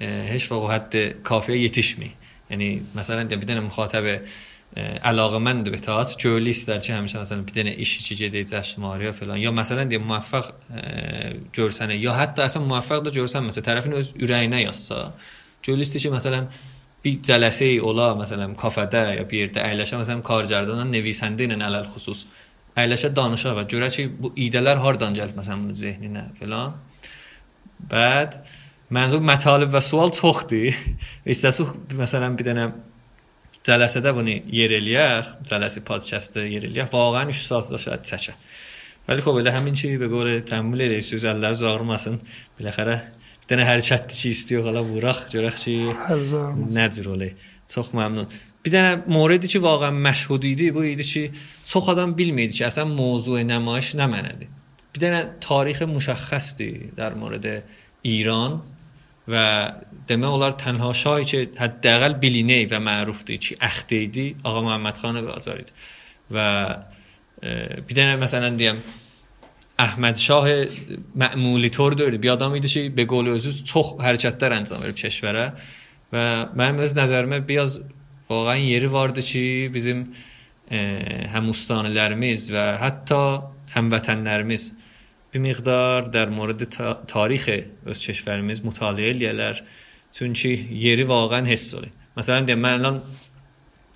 [0.00, 2.12] هش فقط حد کافی یتیش می
[2.50, 4.20] یعنی مثلا دیم بیدن مخاطب
[4.73, 9.13] müxatəbə علاقمند به تئاتر جولی istər ki, həmişə məsələn bir dənə iş içi gedək cəşnmarıya
[9.17, 9.39] falan.
[9.41, 10.49] Ya məsələn deyə müvəffəq
[11.57, 15.07] görsənə, ya hətta əsən müvəffəq da görsənməsə, tərəfin öz ürəyinə yazsa,
[15.65, 16.45] joli istəyir ki, məsələn
[17.03, 22.27] bir cələsə ola, məsələn kafedə ya bir yerdə əyləşə, məsələn kargərdanla نویسنده ilə ələl xüsus
[22.77, 26.77] əyləşə danışa və görə ki, bu idələr hardan gəlib məsələn bunun zehninə falan.
[27.89, 28.37] Bəd
[28.93, 30.77] mənzur mətalib və sual çoxdur.
[31.25, 31.65] İstəsə
[31.97, 32.69] məsələn bir dənə
[33.64, 38.34] جلسه bunu yer eləyək, جلسه پادکست yer eləyək, واقعا 3 saat da şاید çəkə.
[39.08, 42.20] ولی خب elə həmin ki به قول تحمل eləyik söz əllər ağrımasın.
[42.58, 42.96] Biləxərə
[43.40, 45.76] bir dənə hərəkətdir ki, istəyir qala vuraq, görək ki
[46.76, 47.32] nə cür olar.
[47.68, 48.28] Çox məmnun.
[48.64, 51.22] Bir dənə موردی ki واقعا مشهود idi, bu idi ki
[51.66, 54.48] çox adam bilmirdi ki, əsən mövzu nümayiş nə mənadır.
[54.94, 57.46] bir tarix müşəxxəsdir در مورد
[58.02, 58.52] ایران
[59.26, 59.44] və
[60.08, 64.60] دمه اولار تنها شایی چه حد دقل بلینه و معروف دید چی اخته ایدی آقا
[64.60, 65.72] محمد خانه به آزارید
[66.30, 66.66] و
[67.86, 68.82] بیدن مثلا دیم
[69.78, 70.48] احمد شاه
[71.14, 72.20] معمولی طور دارید.
[72.20, 75.52] بیادا میده چی به گول و عزوز تخ هرچت در انزام برو چشوره
[76.12, 77.82] و من از نظرمه بیاز
[78.28, 80.12] واقعا یری وارده چی بیزیم
[81.34, 83.38] هموستان لرمیز و حتی
[83.72, 84.72] هموطن لرمیز.
[85.30, 86.64] بی مقدار در مورد
[87.06, 89.56] تاریخ از چشورمیز مطالعه لیلر.
[90.14, 91.90] Çünki yeri vaqəən hiss olur.
[92.14, 92.98] Məsələn deyim, mən lan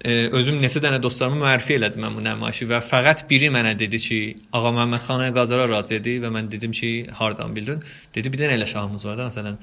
[0.03, 4.01] e, özüm neçə dənə dostlarıma müərrifə elədim mən bu nümayişi və fəqət biri mənə dedi
[4.03, 4.19] ki,
[4.53, 7.85] ağa Məhəmməd xan Qazara razı idi və mən dedim ki, hardan bildin?
[8.15, 9.61] Dedi bir dənə elə şahımız var da, məsələn,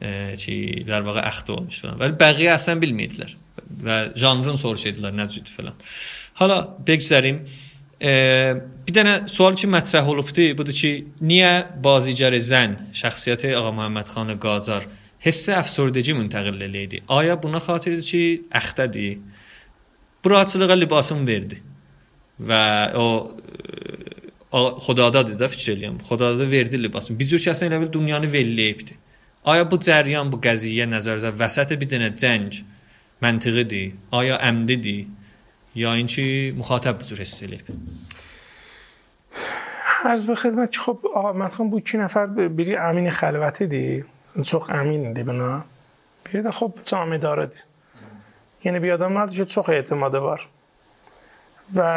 [0.00, 0.10] ə,
[0.42, 0.56] ki,
[0.88, 2.00] Dərbağa əxd olmuş falan.
[2.00, 3.36] Bəli, bəqiyə əsən bilmirdilər
[3.86, 5.76] və janrın soruş edilər nəcid falan.
[6.40, 7.38] Hala Begzərim
[8.00, 8.16] e,
[8.88, 11.52] bir dənə sual ki mətrəh olubdu, budur ki, niyə
[11.84, 14.90] bazigəri zən şəxsiyyəti ağa Məhəmməd xan Qacar
[15.24, 17.02] حس افسردگی منتقل لیدی.
[17.06, 19.20] آیا بنا خاطر چی؟ اختدی.
[20.24, 21.56] برات صدق لباسم وردی
[22.48, 22.52] و
[22.94, 23.30] او
[24.78, 28.62] خدا داد دا فکر الیم خدا داد وردی لباسم بیزور چی اصلا اینو دنیانی ولی
[28.62, 28.94] ایپدی
[29.42, 32.64] آیا بو جریان بو قضیه نظر زد؟ وسط بیدنه جنگ
[33.22, 33.94] منطقه دی.
[34.10, 35.08] آیا امده دی؟
[35.74, 37.62] یا این چی؟ مخاطب بزور حس لیپ
[40.04, 44.04] عرض به خدمت خب آقا مدخون بود چی نفر بری امین خلوته دی؟
[44.40, 45.52] çox əmin dibinə.
[46.24, 47.66] Bir də xop cami idarədir.
[48.64, 50.46] Yəni bir adam vardır ki, çox etimadı var.
[51.76, 51.88] Və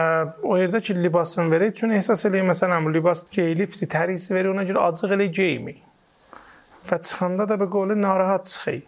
[0.43, 4.89] o yerdə ki, libasını verir, üçün hesab eləyir, məsələn, libas geyilibdir, tərisi verir, ona görə
[4.89, 5.79] acıq elə geymir.
[6.89, 8.81] Və çıxanda da bir qolı narahat çıxır.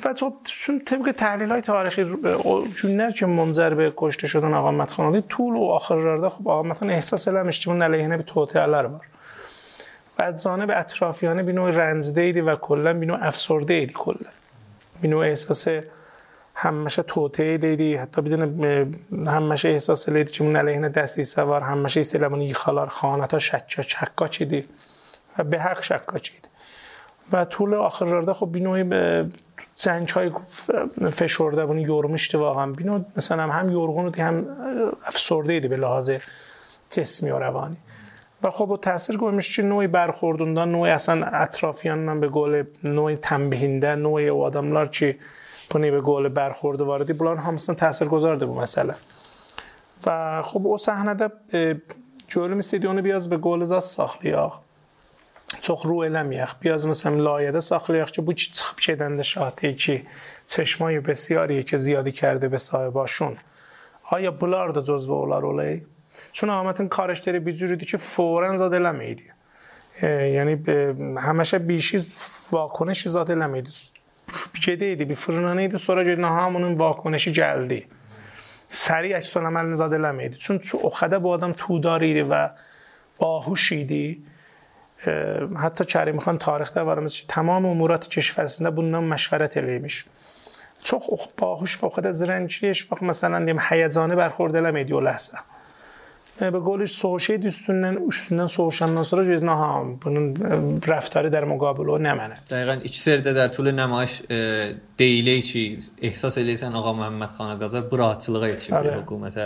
[0.00, 2.06] Və çox üçün təbii təhlilay tarixi
[2.46, 6.94] o günlər ki, Monzer bəy qoşda şudan Ağa Mətxanlı, tul o axırlarda xub Ağa Mətxan
[6.94, 9.09] ehsas eləmiş ki, bunun əleyhinə bir toteyalar var.
[10.20, 14.30] بدزانه به اطرافیانه بینو نوع ایدی و کلا بینو افسرده ایدی کلا
[15.02, 15.68] بینو احساس
[16.54, 18.42] همشه توته لیدی حتی بدون
[19.26, 24.68] همشه احساس لیدی چیمون علیه دستی سوار همشه سلمانی خالار خانتا شکا چکا چیدی.
[25.38, 26.48] و به حق شکا چید.
[27.32, 28.84] و طول آخر رارده خب بینوی
[29.76, 30.30] زنج های
[31.12, 32.72] فشرده بونی یورمشتی واقعا.
[32.72, 34.46] بینو مثلا هم یورگون هم
[35.06, 36.12] افسرده ایدی به لحاظ
[36.90, 37.76] جسمی و روانی.
[38.42, 43.94] و خب تاثیر گوه میشه چی؟ نوعی برخوردوندن نوعی اصلا اطرافیان به گل نوعی تنبهینده
[43.94, 45.18] نوعی و آدملار چی؟
[45.70, 47.12] پنی به گل برخورد واردی.
[47.12, 48.94] بلان هم اصلا تاثیر گذارده بود مثلا
[50.06, 51.30] و خب او صحنه ده
[52.28, 54.60] جوری می سیدیون بیاز به گل زاد ساخلیاخ
[55.60, 56.54] چخ رو علم یخ.
[56.60, 60.06] بیاز مثلا لایده ساخلیاخ چه بو چی؟ چخب چه دنده شاته چی؟
[60.46, 63.36] چشمایی بسیاریه که زیادی کرده به صاحباشون.
[64.10, 65.82] آیا بلار ده جزوه اولار اولای؟
[66.32, 69.24] چون آمتن کارش داره بیجوری دی که فورا زاده لمیدی
[70.02, 72.16] یعنی به همشه بیشیز
[72.52, 73.70] واکنشی زاده لمیدی
[74.60, 77.86] جده ایدی بی فرنانه ایدی سورا جده نهامون واکنشی جلدی.
[78.68, 82.50] سریع اکسان عمل نزاده لمیدی چون چو اخده با آدم تو داریدی و
[83.18, 84.22] باهوشیدی
[85.56, 90.04] حتی چاره می‌خوان تاریخ ده وارم تمام امورات کشور سنده بودنم مشورت علیمیش
[90.82, 91.00] چو
[91.36, 95.00] باهوش فوق خود از رنجیش فوق مثلا دیم حیزانه برخورده لمیدی و
[96.39, 100.35] به قولش سوشید üstündən üstündən soğuşandan sonra göz ha bunun
[100.83, 102.41] rəftarı در مقابل o nə mənə.
[102.51, 104.39] Dəqiqən içəridə در طول nümayiş e,
[104.99, 105.63] deyilir ki,
[106.01, 109.45] ehsas eləyirsən Ağa Məhəmməd xana Qacar bu rahatçılığa yetişəcək hökumətə.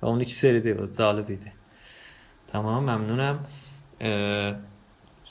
[0.00, 1.52] Və onun ikisi idi, cəlib idi.
[2.52, 3.36] Tamam, məmnunam.
[4.00, 4.10] E,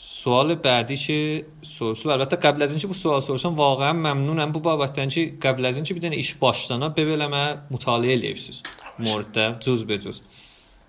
[0.01, 2.13] سوال بعدی که soruşulur.
[2.13, 5.95] البته قبل از اینکه bu sual soruşam واقعا məmnunam bu babətdən ki, qəbl az اینکه
[5.95, 8.61] bir dənə iş başlana bebeləmə mütaliə eləyibsiz.
[8.99, 10.21] Moriddə cüz be cüz.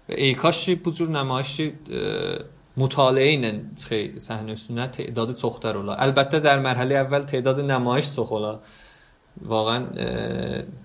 [0.09, 1.67] ey kaş ki bu cür nümayişi
[2.77, 5.97] mütaliə ilə çıxı səhnə üstünə tədadı çoxdar ola.
[6.05, 8.57] Əlbəttə də mərhələ əvvəl tədadı nümayiş çox ola.
[9.37, 10.09] Vağən e,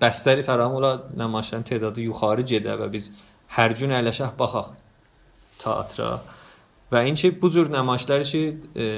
[0.01, 3.11] bəstəri fəram ola, nümayişlərin tədadı yuxarı gedə və biz
[3.57, 4.73] hər gün əyləşək baxaq
[5.61, 6.17] teatra.
[6.93, 8.43] Və inki bu cür nümayişlər ki
[8.77, 8.89] e,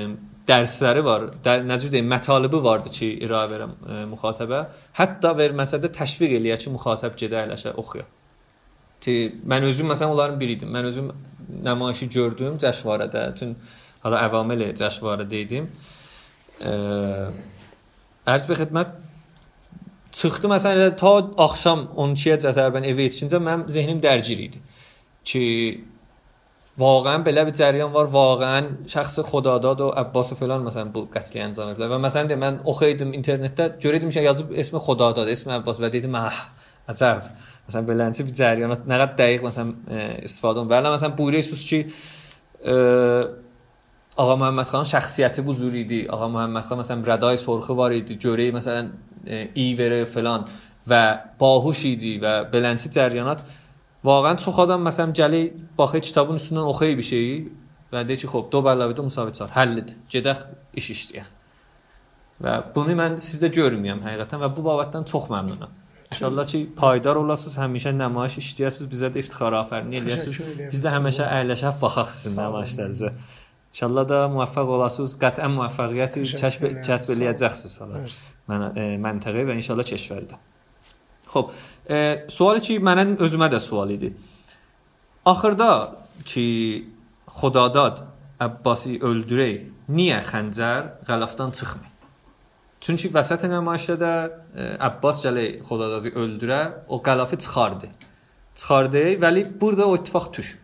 [0.48, 4.66] dərsləri var, də, necə deyim, mətalibi vardı ki, irayə verəm e, müxatəbə.
[4.98, 8.06] Hətta verməsə də təşviq eləyə ki, müxatəb gedə əyləşə oxuya
[9.10, 10.70] mən özüm məsələn onların biri idim.
[10.74, 11.10] Mən özüm
[11.64, 13.24] nümayişi gördüm Cəşvarədə.
[13.32, 13.56] Bütün
[14.04, 15.68] hələ əvamil Cəşvarədə idim.
[18.24, 18.94] Ərz bir xidmət
[20.14, 24.62] çıxdı məsələn elə ta axşam 12-yə qədər mən evə yetişincə mənim zehnim dərgir idi
[25.26, 25.42] ki
[26.74, 28.08] Vaqəən belə bir cəryan var.
[28.10, 31.92] Vaqəən şəxsi Xodadad o Abbasov falan məsələn bu qətli ancaq ediblər.
[31.92, 36.16] Və məsələn də mən oxuyurdum internetdə görürdüm ki, yazıb ismi Xodadad, ismi Abbas və dedim,
[36.18, 36.40] "Ah,
[36.90, 37.30] əcəb."
[37.68, 39.72] مثلا ولنسی فی جریانات نقد دقیق مثلا
[40.22, 41.92] استفاده اون ولن مثلا بوری سوس چی؟
[44.16, 48.90] آقا محمد خان شخصیت بزرگی آقا محمد خان مثلا ردای سرخه وارد جوری مثلا
[49.54, 50.44] ای فلان
[50.88, 53.42] و باهوشی دی و بلنسی جریانات.
[54.04, 57.50] واقعا تو خودم مثلا جلی باخه کتابون سنن اوخی بشی
[57.92, 59.48] و دیگه چی؟ خب دو بالا دو مساوات سار.
[59.48, 59.94] حلت.
[60.08, 61.24] جدخ ایش ایش دیه.
[62.40, 64.38] و بومی من سیزده جرمیم حقیقتا.
[64.40, 65.68] و بو بابتن چخ ممنونم.
[66.14, 70.38] İnşallah ki, payidar olasınız, həmişə nümayiş işləyəsiniz, bizə də iftixar afərin eləyəsiniz.
[70.72, 73.10] Biz də həmişə əyləşəb baxaq sizin nümayişlərinizə.
[73.74, 78.02] İnşallah da müvəffəq olasınız, qətlən müvəffəqiyyəti kəşf kəsb eləyəcəksiniz hala.
[78.52, 80.38] Mən e, məntəqə və inşallah kəşfərdə.
[81.34, 81.62] Xoş.
[81.90, 82.00] E,
[82.30, 84.12] sualı ki, mənə özümə də sual idi.
[85.26, 85.70] Axırda
[86.22, 86.46] ki,
[87.34, 88.04] Xodadad
[88.44, 91.93] Əbbasi öldürək, niyə xəncər qəlafdan çıxmır?
[92.84, 96.58] Çünki vəsət nümayişdə də e, Abbas gələk Xodadadı öldürə,
[96.92, 97.88] o qələfi çıxardı.
[98.60, 100.58] Çıxardı, vəli burada o ittifaq düşür.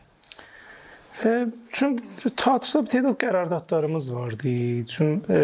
[1.24, 4.52] E, Çünki tartışda bir tədad qərardatlarımız vardı.
[4.92, 5.38] Çünki e,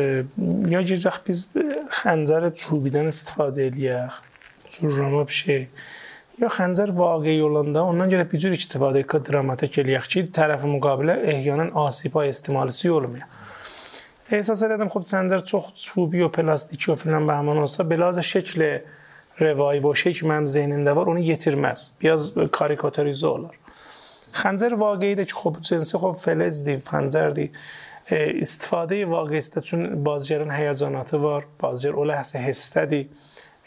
[0.75, 1.65] ya gələcək biz e,
[2.03, 4.21] xəncərə çubidən istifadə eləyək,
[4.77, 5.67] çurrama bir şey.
[6.45, 11.23] Ya xəncər vaqeyi olanda ondan görə bir cür istifadə edək, dramatik eləyək ki, tərəfi müqabilə
[11.33, 13.36] ehyanın asiba istimalisi olmayaq.
[14.31, 18.79] احساس دادم خب سندر چخ چوبی و پلاستیکی و فیلم به همان اوسا بلاز شکل
[19.39, 21.93] روایی و شکل من zehnim de var onu yetirmez.
[22.01, 23.55] Biraz karikatürize olur.
[24.33, 27.51] خنجر واقعی ده که خب جنسی خب فلز دی خنزر دی.
[28.11, 33.09] استفاده واقعی است چون بازجرن هیجاناتی وار بازجر اول لحظه هسته دی.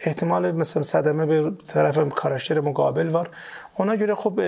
[0.06, 3.30] احتمال مثلا صدمه به طرف کارشتر مقابل وار.
[3.78, 4.42] اونا گره خب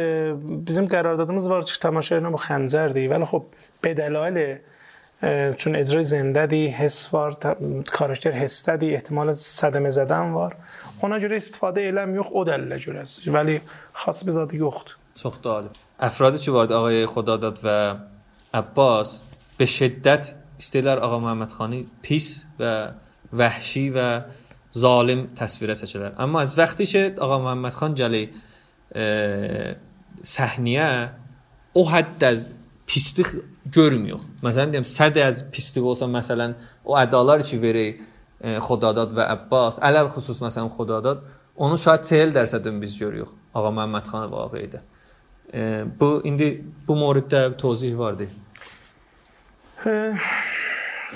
[0.65, 3.07] بیزم قرار دادمز وار چه تماشای bu خنجر دی.
[3.07, 3.43] ولی خب
[3.81, 4.57] به دلایل
[5.57, 7.37] چون اجرای زنددی حس وار
[7.91, 10.55] کارکتر هسته دی احتمال صدمه زدن وار.
[11.01, 13.27] اونا جوری استفاده علم یخ اودل جور است.
[13.27, 13.61] ولی
[13.93, 17.95] خاص به ذات یخت سختال افرادی چی وارد آقای خداداد و
[18.53, 19.21] عباس
[19.57, 22.91] به شدت استیلر آقا محمد خانی پیس و
[23.33, 24.21] وحشی و
[24.77, 28.29] ظالم تصویره سچدن اما از وقتی که آقا محمد خان جلی
[30.21, 31.09] صحنیه
[31.73, 32.51] او حد از
[32.85, 33.23] پیستی
[33.65, 34.21] görmüyük.
[34.43, 37.99] Məsələn deyim, səd az pislik olsa, məsələn, o ədalar ki verək
[38.41, 43.33] e, Xodadad və Əbbas, ələl xüsus məsələn Xodadad, onu şahid 40 dərsədən biz görürük.
[43.53, 44.81] Ağa Məhəmməd xan vağı idi.
[45.53, 46.53] E, bu indi
[46.87, 48.27] bu moriddə tozih vardı.
[49.85, 50.13] E,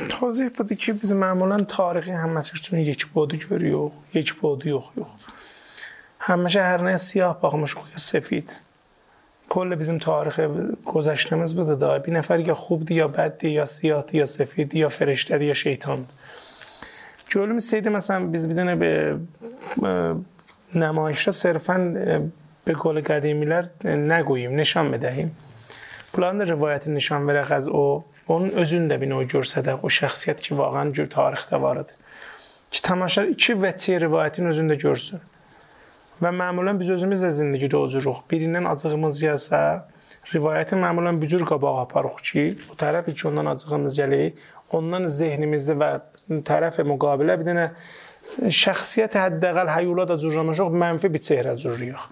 [0.10, 5.34] tozih budur ki, biz məmulən tarixi həməsi üçün yek bodu görürük, yek bodu yox, yox.
[6.26, 8.56] Həmişə hər nəyə siyah baxmışıq, ya səfid.
[9.50, 10.40] کل بیزیم تاریخ
[10.86, 14.18] گذشته مز بوده داره بی نفر یا خوب دی یا بد دی یا سیاه دی
[14.18, 16.06] یا سفید دی یا فرشته دی یا شیطان.
[17.28, 19.18] جلو می سیده مثلا بیز بیدنه به
[20.76, 21.78] نمایش را صرفا
[22.66, 23.34] به گل گرده
[23.86, 25.36] نگوییم نشان بدهیم.
[26.14, 28.06] پلان در روایت نشان برق از او.
[28.28, 31.96] اون ازون دبین او جور صدق و شخصیت که واقعا جور تاریخ دوارد.
[32.72, 35.20] که تماشر ایچی وطی روایتی ازون در جور صدق
[36.24, 38.22] Və məmulən biz özümüz də zindəgidə ocuruq.
[38.32, 39.60] Birindən acığımız gəlsə,
[40.32, 44.46] rivayəti məmulən bücür qabağa aparıq ki, o tərəf ki, ondan acığımız gəlir,
[44.78, 45.90] ondan zehnimizdə və
[46.48, 47.68] tərəf müqabilə bir dənə
[48.62, 52.08] şəxsiyyət həddəqəl həyula da cürləmişıq, mənfi bir çehrə cürlüyük.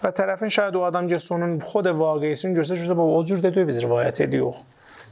[0.00, 3.82] Və tərəfin şayad o adam gəlsə onun xod vaqiəsini görsə, görsə o cür də biz
[3.84, 4.64] rivayət edirik.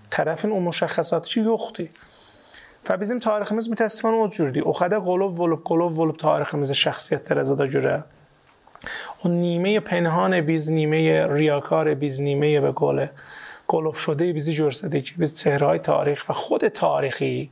[0.08, 2.07] Tərəfin o müşəxəsatı ki, yoxdur.
[2.88, 4.64] Və bizim tariximiz mütəəssifانه o cürdür.
[4.64, 7.96] O qədər qolov olub, qolov olub tariximizə şəxsiyyət dərəcədə görə.
[9.24, 13.08] O نیمه پنهان biz, نیمه ریاکار biz, نیمه به قول
[13.68, 17.50] قلوف شده bizi görsədik ki, biz çehrای تاریخ و خود تاریخی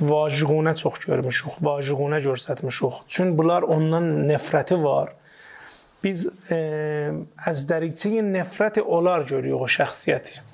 [0.00, 2.92] واژگونه çox görmüşük, واژگونه göstərmişik.
[3.06, 5.12] Çünki bunlar ondan nefrəti var.
[6.04, 7.12] Biz e,
[8.36, 10.45] نفرت onlar görürük o şəxsiyyəti.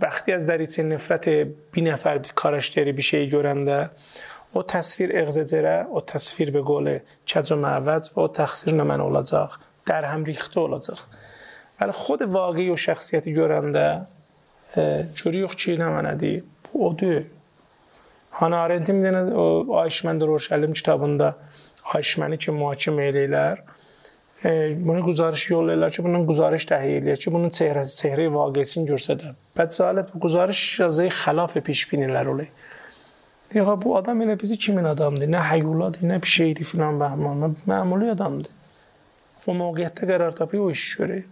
[0.00, 1.28] وقتی از دریچه نفرت
[1.72, 3.78] بی نفر کارشتری bir şey görəndə
[4.54, 9.00] o təsvir əğzəcərə, o təsvir به قول کج و معوض و o təqsir nə mən
[9.00, 11.00] olacaq, در هم ریخته olacaq.
[11.80, 13.86] ولی خود واقعی و şəxsiyyəti görəndə
[15.22, 16.44] görürük ki, nə mənədir?
[16.64, 17.24] Bu odur.
[18.30, 19.44] Hannah Arendt'in bir dənə o
[19.82, 21.34] Ayşməndə Roşəlim kitabında
[21.96, 23.60] Ayşməni ki, mühakimə eləyirlər.
[24.43, 29.35] bunu quzarış yollayırlar ki, bunun quzarış təhiyyə eləyir ki, bunun çehrəsi, çehrə vaqesini göstərə.
[29.57, 32.47] Bəcalət bu quzarış yazıyı xilaf peşbiniləri olur.
[33.53, 35.29] Deyir, bu adam elə bizi kimin adamdır?
[35.29, 37.55] Nə həyyulladır, nə bir şeydir filan bəhman.
[37.67, 38.49] Məmuli adamdır.
[39.45, 41.25] O mövqeyyətdə qərar tapıyor, o iş görür.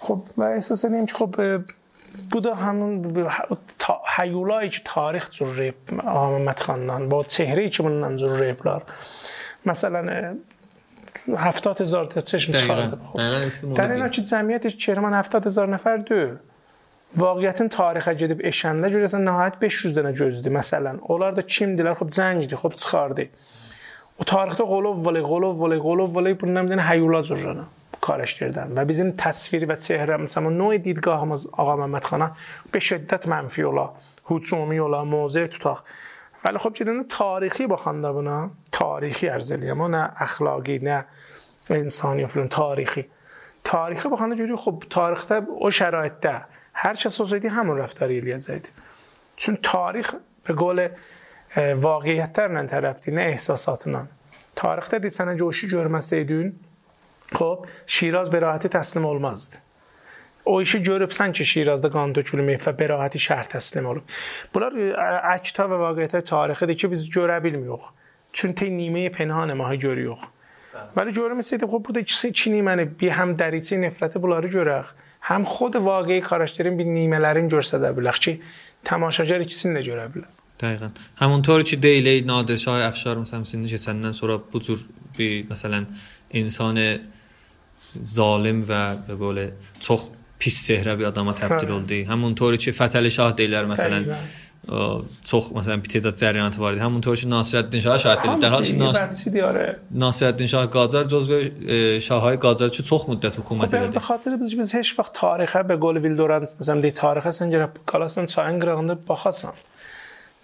[0.00, 1.58] Xop, və əsas eləyim ki, xop, e,
[2.32, 3.00] bu da həmin
[4.16, 8.86] həyyulay ki, tarix cürrəb Ağamət xandan, bu çehrə ki, bundan cürrəblər.
[9.66, 10.55] Məsələn, e,
[11.37, 12.99] 70 هزار تا چشم çıxardı.
[13.75, 16.37] در اینا که جمعیتش کرمان 70 هزار نفر دو
[17.17, 21.01] vaqiətin tarixə gedib eşəndə görəsən nəhayət 500 dənə gözdü məsələn.
[21.11, 21.97] Onlar da kimdilər?
[21.99, 23.25] Xop zəngdir, xop çıxardı.
[24.19, 27.65] O tarixdə qolov vəli, qolov vəli, qolov vəli bundan bir dənə həyula cürrənə
[28.01, 32.31] karşılayırdım və bizim təsvir və çehrəmiz, amma növ didgahımız Ağa Məmməd xana
[32.73, 33.91] be şiddət mənfi ola,
[34.29, 35.83] hücumi ola, mövzu tutaq.
[36.46, 37.76] ولی خب چیدن تاریخی با
[38.12, 41.06] بنا تاریخی ارزلی ما نه اخلاقی نه
[41.70, 43.04] انسانی و فلان تاریخی.
[43.64, 46.44] تاریخی بخوانده جوری خب تاریخته او شرایط ده
[46.74, 48.68] هر چه سوزیدی همون رفتاری ایلیت زدی
[49.36, 50.88] چون تاریخ به قول
[51.76, 54.08] واقعیتتر نه ترفتی نه احساساتنان
[54.56, 56.52] tarixdə جوشی coşu görməsəydin,
[57.34, 59.65] خوب شیراز به راحتی تسلیمالم olmazdı.
[60.46, 64.16] O işi görübsən ki, Şirazda qan tökülməyib və bəraəti şəhər təslim olub.
[64.54, 64.76] Bunlar
[65.34, 67.90] əkta və vaqiətə tarixidir ki, biz görə bilmirik.
[68.32, 70.32] Çünki niməyi pənhan mahi görürük.
[70.96, 74.86] ولی جرم سید خب burada ikisi iki niməni bir həm dərici nifrəti bunları görək,
[75.28, 78.32] həm xod vaqi'i karaktərin bir nimələrini göstərə bilək ki,
[78.84, 80.32] tamaşaçılar ikisini də görə bilər.
[80.60, 84.78] دقیقا همونطور که دیلی نادرشاه افشار مثلا سینی keçəndən sonra bu cür
[85.18, 85.84] bir məsələn
[86.32, 86.78] insan
[88.02, 90.00] zalim və belə çox
[90.38, 92.02] pis sehrə bir adama təbdil oldu.
[92.08, 94.10] Həməntoru ki, Fətəli Şah deyirlər məsələn.
[94.66, 94.86] Ə,
[95.22, 96.82] çox məsələn bir tədad cəriyanatı var idi.
[96.82, 98.36] Həməntoru ki, Nasirəddin Şah şahid idi.
[98.42, 104.02] Dərhal ki, Nasir Nasirəddin Şah Qacar cüzvə e, Şahay Qacar ki, çox müddət hökumət elədi.
[104.08, 108.26] Xatırı biz biz heç vaxt tarixə be qol Vildoran məsələn deyə tarixə sən gəlib qalasan
[108.32, 109.54] çayın qırağında baxasan.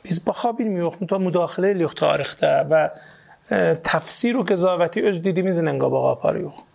[0.07, 3.59] Biz baxa bilmirik, mütə müdaxilə eləyirik tarixdə və ə,
[3.91, 6.69] təfsir və qəzavəti öz dediyimizlə qabağa aparırıq.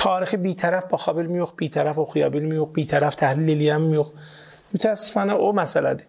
[0.00, 4.10] تاریخ بیطرف با خابل میوخ بیطرف و خیابل میوخ بیطرف تحلیل لیام میوخ
[4.74, 6.04] متاسفانه او مسئله ده.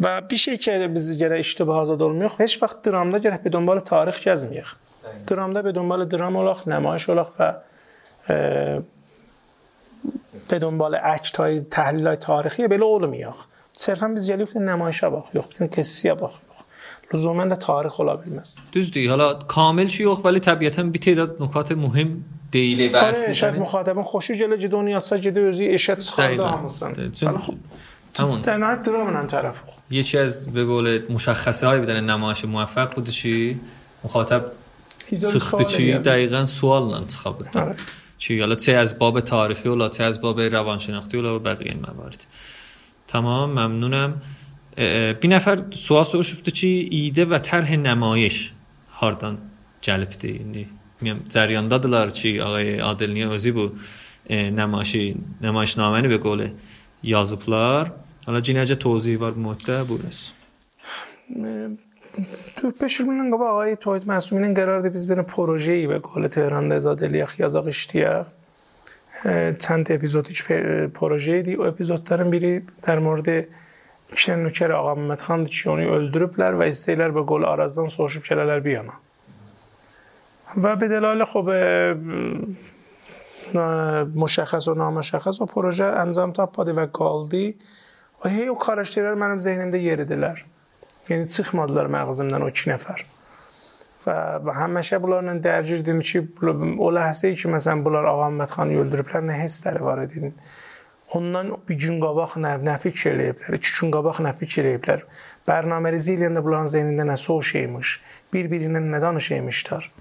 [0.00, 4.46] و بیشه که biz gene میوخ هیچ وقت درام ده جره به دنبال تاریخ جز
[4.46, 4.74] میخ
[5.26, 7.54] درام ده به دنبال درام olaq, نمایش olaq و
[10.48, 14.06] به دنبال اکت های تحلیل های تاریخی بله اولو میاخ صرفا
[14.56, 16.38] نمایش ها باخ یخ yok کسی ها باخ
[17.14, 21.36] لزوما در تاریخ خلا بیمس دوست دی حالا کامل چی اخ ولی طبیعتا بی تعداد
[21.40, 26.48] نکات مهم دیلی و اصلی شد مخاطبان خوشی جل دنیا سا جده اوزی اشت خالده
[26.48, 27.54] خب، همون سن ولی خب
[28.42, 33.12] تنها من ان طرف یه چی از به قول مشخصه های بدن نمایش موفق بوده
[33.12, 33.60] چی؟
[34.04, 34.44] مخاطب
[35.18, 37.74] سخت چی؟ دقیقا سوال انتخاب بود آره.
[38.18, 42.24] چی؟ حالا چه از باب تاریخی و چه از باب روانشناختی و بقیه موارد.
[43.08, 44.22] تمام ممنونم.
[45.20, 48.52] بی نفر سوال سوال شده چی؟ ایده و طرح نمایش.
[48.92, 49.38] هاردان
[49.80, 50.68] جلب دی یعنی
[51.00, 53.70] میم زریان دادلار چی؟ آقای آدل نیا اوزی بو
[54.30, 56.52] نمایشی نمایش نامنی به گوله
[57.02, 57.92] یازب لار.
[58.26, 60.32] حالا جینه توضیح وار بموته بورس
[62.56, 66.68] تو پشور بینن گبا آقای توحید محسومین قرار دی بیز بین پروژهی به گوله تهران
[66.68, 68.26] دیز آدل یخ یاز آقشتی یخ
[69.58, 70.44] چند اپیزودی چی
[70.86, 73.46] پروژهی دی او اپیزود دارم بیری در مورد
[74.12, 78.62] İki dənə nökər Ağa Məmmədxandır ki, onu öldürüblər və istəyirlər və qol arazdan soruşub gələrlər
[78.62, 79.00] bir yana.
[80.54, 81.50] Və bedeləli xub
[83.54, 87.42] müşəxəs və namüşəxəs o proje əncam tapmadı və qaldı.
[88.22, 90.44] Və hey o karışdırır mənim zehnimdə yeridilər.
[91.10, 93.04] Yəni çıxmadılar məğzimdən o 2 nəfər.
[94.06, 96.22] Və həmişə bunlarla dərgirdim ki,
[96.78, 100.32] o ləhzə ki, məsələn bunlar Ağa Məmmədxanı öldürüblər, nə hissləri var idi?
[101.14, 105.04] Ondan bir gün qabaq nə, nə fikir eləyiblər, iki gün qabaq nə fikir eləyiblər.
[105.46, 108.00] Bərnamərizi eləyəndə bunların zehnində nəsə o şeymiş,
[108.34, 109.92] bir-birindən nə danışıymışlar.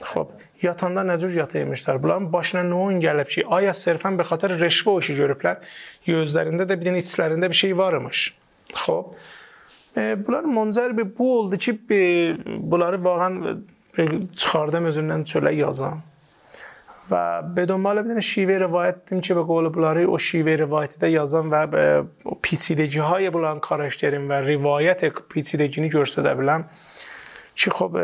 [0.00, 0.26] خب
[0.62, 1.98] yatanda nə cür yata imişlər?
[2.02, 5.60] Bunların başına nə oyun gəlib ki, aya sərfən bir xatar reşvə o işi görüblər.
[6.06, 8.22] Gözlərində də bir dənə içlərində bir şey varmış.
[8.84, 9.28] Xoş.
[9.96, 13.64] E, bunlar moncar bir bu oldu ki, bir, bunları vaqan
[14.34, 16.02] çıxardım özümdən çölə yazam.
[17.12, 17.22] Və
[17.56, 19.68] به دنبال dənə şivə rivayət etdim ki, به قول
[20.08, 21.62] o şivə rivayəti də yazam və
[22.24, 26.34] o پیچیدگی های bunların karakterin və rivayət پیچیدگini göstərə
[27.54, 27.96] ki, خب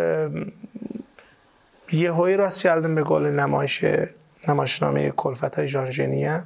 [1.92, 3.84] یه هایی راست کردم به قول نمایش
[4.48, 6.42] نمایشنامه کلفت های جانجنیه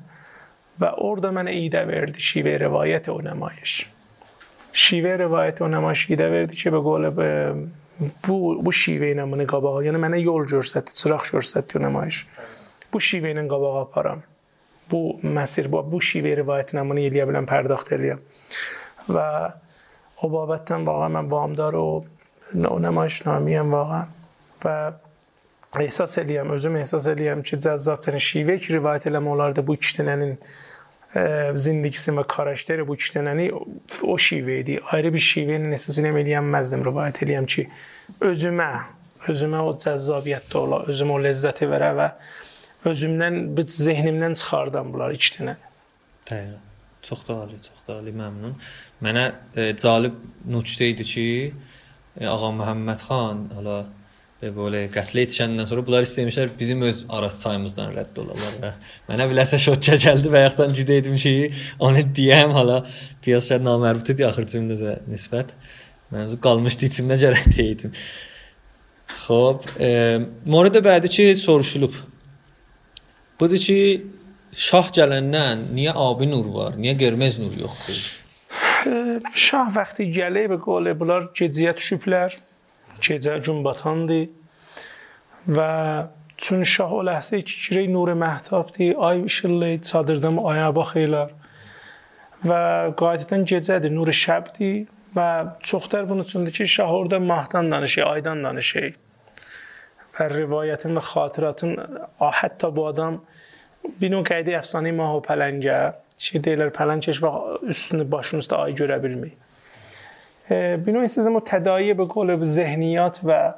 [0.81, 3.87] و ارد من ایده وردی شیوه روایت و نمایش.
[4.73, 7.11] شیوه روایت و نمایش ایده وردی که به قول
[8.27, 12.25] bu bu şivə ilə bunu qabağa, yəni mənə yol göstərdi, çıraq göstərdi nümayiş.
[12.93, 14.23] Bu şivə ilə qabağa aparam.
[14.91, 18.21] Bu məsir, bu, bu şivə rivayətinə bunu eləyə bilən pərdaxt eləyəm.
[19.09, 19.29] Və
[20.23, 24.03] o babətdən vaqa mən bağımdar o, o nümayişnamiyəm vaqa
[24.65, 24.77] və
[25.87, 28.19] ehsas eləyəm, özüm ehsas eləyəm ki, cəzzabdır.
[28.21, 30.37] Şivə ki, rivayət eləmə olardı bu iki dənənin
[31.13, 34.79] zindikisi və karakteri bu iki dənəni o şivə idi.
[34.97, 37.67] Ayrı bir şivə ilə ehsas eləyəməzdim, rivayət eləyəm ki,
[38.31, 38.71] özümə,
[39.29, 42.09] özümə o cəzzabiyyətdə ola, özümə o ləzzəti verə və
[42.89, 45.57] özümdən, zehnimdən çıxardan bunlar iki dənə.
[46.31, 46.61] Dəqiq.
[47.03, 48.53] Çox da ali, çox da ali, məmnun.
[49.03, 49.25] Mənə
[49.59, 51.25] e, cəlib nöqtə idi ki,
[52.21, 53.79] e, Ağa Məhəmməd xan hala
[54.43, 58.73] və belə qətlə yetişəndən sonra bunlar istəmişlər bizim öz Araz çayımızdan rədd olalar və
[59.11, 61.61] mənə biləsə şotça gəldi və yaxdan cüdə etmişik.
[61.79, 62.81] Onu deyəm hala
[63.23, 65.55] piyasa namərbutu idi axır cümləyə nisbət.
[66.13, 67.95] Mənzur qalmışdı içimdə gərək deydim.
[69.23, 69.93] Xoş, e,
[70.51, 71.95] Morada bədi ki soruşulub.
[73.39, 73.79] Budur ki
[74.67, 78.01] şah gələndən niyə abi nur var, niyə qırmızı nur yoxdur?
[79.47, 82.43] Şah vaxtı gəlib qolə bunlar gecəyə düşüblər.
[83.03, 84.23] Gecə gün batandı
[85.51, 85.71] və
[86.39, 91.33] çün şah o ləhsə ki girək nur məhtabdı, ay işıqlı çadırdan aya baxırlar.
[92.47, 92.63] Və
[92.99, 94.87] qaydətən gecədir, nur şəbdir
[95.17, 95.29] və
[95.61, 98.95] çoxlar bunun üçündür ki, şah orada mahdan danışır, aydan danışır.
[100.15, 101.77] Və rivayətin və xatirətin
[102.41, 103.21] hətta bu adam
[104.01, 105.79] bir növ qayda əfsanə mah o pələngə
[106.23, 109.33] şey deyirlər pələng heç vaxt üstünü başının üstə ay görə bilmir.
[110.52, 113.54] Bir növ sizin o tədayi به قول ذهنیات و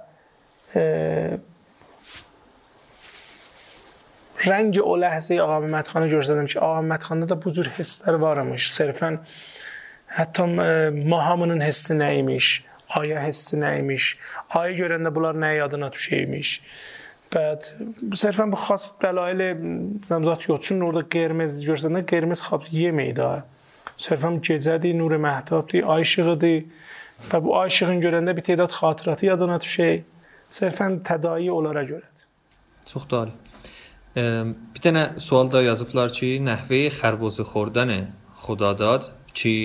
[4.45, 7.67] رنگ o لحظه آقا محمد خان جور زدم که آقا محمد خانda da bu cür
[7.77, 8.71] hisslər varmış.
[8.71, 9.19] Sərfən
[10.17, 10.45] hətta
[11.11, 14.17] ma hamının hissi nə imiş, aya hissi nə imiş,
[14.49, 16.49] ayı görəndə bunlar nə yadına düşəymiş.
[17.34, 17.61] Bəd
[18.01, 19.41] bu sərfən bu xas dəlail
[20.09, 20.61] zat yox.
[20.67, 23.30] Çünki orada qırmızı görsəndə qırmızı xab yeməydi.
[23.99, 26.63] Sərfən gecədir, nur məhtəbdir, ay işığıdır
[27.30, 30.02] və bu ay işığını görəndə bir tədad xatirəti yadına düşür.
[30.54, 32.26] Sərfən tədayi onlara görədir.
[32.86, 33.32] Çox doğru.
[34.14, 34.22] E,
[34.74, 38.00] bir dənə sual da yazıblar ki, nəhvi xərbuzu xordanı
[38.44, 39.56] xudadad ki,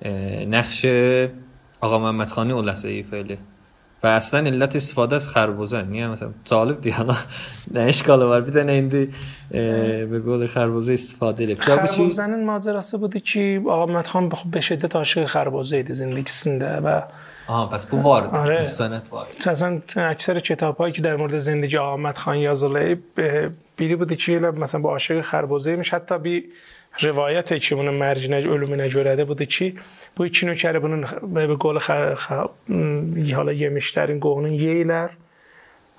[0.00, 0.10] e,
[0.48, 0.94] nəxşi
[1.82, 3.36] Ağa Məmmədxani o ləhsəyi fəili.
[4.02, 7.02] و اصلا علت استفاده از خربوزه نیه مثلا طالب دیگه
[7.70, 9.08] نه اشکال وار بیدن ایندی
[9.50, 11.90] به گول خربوزه استفاده لپ کرد.
[11.90, 16.76] خربوزه نن است بوده کی آقا متخم به بشه دت آشکار خربوزه ای دزین دیکسنده
[16.76, 17.02] و
[17.48, 18.60] آها پس بو وارد آره.
[18.62, 19.28] مستند وارد.
[19.86, 22.98] چه اکثر چه هایی که در مورد زندگی آقا متخان یازلی
[23.76, 26.44] بیلی بوده که مثلا با عاشق خربوزه میشه تا بی
[27.02, 29.28] rivayət ki, bunun mərcinə, ölümünə görədir.
[29.28, 29.70] Budur ki,
[30.16, 31.04] bu iki nökəri bunun
[31.62, 35.14] qolu hala yemişlərin qoğunun yeyirlər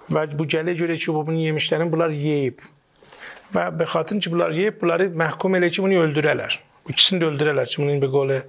[0.10, 2.64] və bu gələ görə ki, bu bunun yemişlərin bunlar yeyib.
[3.56, 6.60] Və bəxatın ki, bunlar yeyib, bunları məhkum elə ki, bunu öldürələr.
[6.90, 8.40] İkisini də öldürələr ki, bunun bir qolu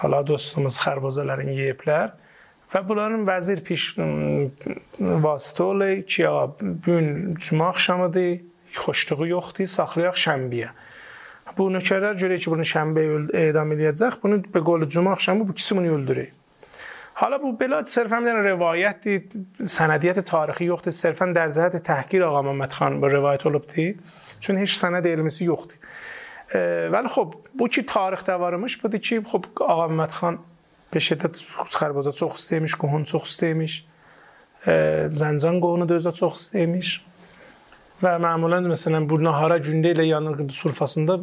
[0.00, 2.12] hala dostumuz xərbozələrin yeyiblər.
[2.68, 3.94] Və bunların vəzir piş
[4.98, 8.42] vasitə olur ki, ya bu gün cümə axşamıdır,
[8.76, 10.68] xoşluğu yoxdur, saxlayaq şənbəyə.
[11.58, 13.04] bu nökərlər görək ki, bunu şənbə
[13.50, 16.30] edam edəcək, bunu be qolu cümə axşamı bu ikisi bunu öldürür.
[17.20, 19.22] حالا بو بلاد صرفا میدن روایت
[19.64, 23.98] سندیت تاریخی یخت صرفا در جهت تحقیر آقا محمد خان با روایت اولبتی
[24.40, 25.78] چون هیچ سند علمیسی یخت
[26.92, 30.38] ولی خب بو چی تاریخ دوارمش بودی چی؟ خب آقا محمد خان
[30.90, 31.36] به شدت
[31.66, 33.84] خربازا سوخسته میش، kohun سوخسته میش،
[35.12, 37.00] زنزان kohunu döza سوخسته میش.
[38.03, 41.15] Və məmulən məsələn bu nahara gündə ilə yanır surfasında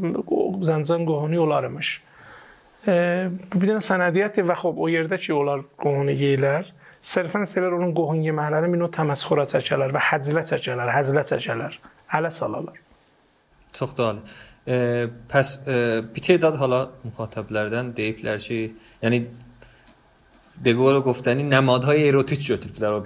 [0.69, 1.91] zəncən qohunu olarmış.
[2.89, 2.95] E,
[3.53, 6.71] bu bir dənə sənədiyyətdir və xop o yerdə ki, onlar qohunu yeyirlər.
[7.05, 11.77] Sərfən istəyirlər onun qohun yeməkləri minə təməssüxura çəkərlər və həcvə çəkərlər, həzlə çəkərlər,
[12.17, 12.81] ələ salarlar.
[13.77, 14.25] Çox da ali.
[14.65, 14.79] E,
[15.29, 15.77] pəs e,
[16.15, 18.61] bir tədad hala müxatəblərdən deyiblər ki,
[19.05, 19.25] yəni
[20.65, 23.01] به قول گفتنی نمادهای اروتیک götürüblər o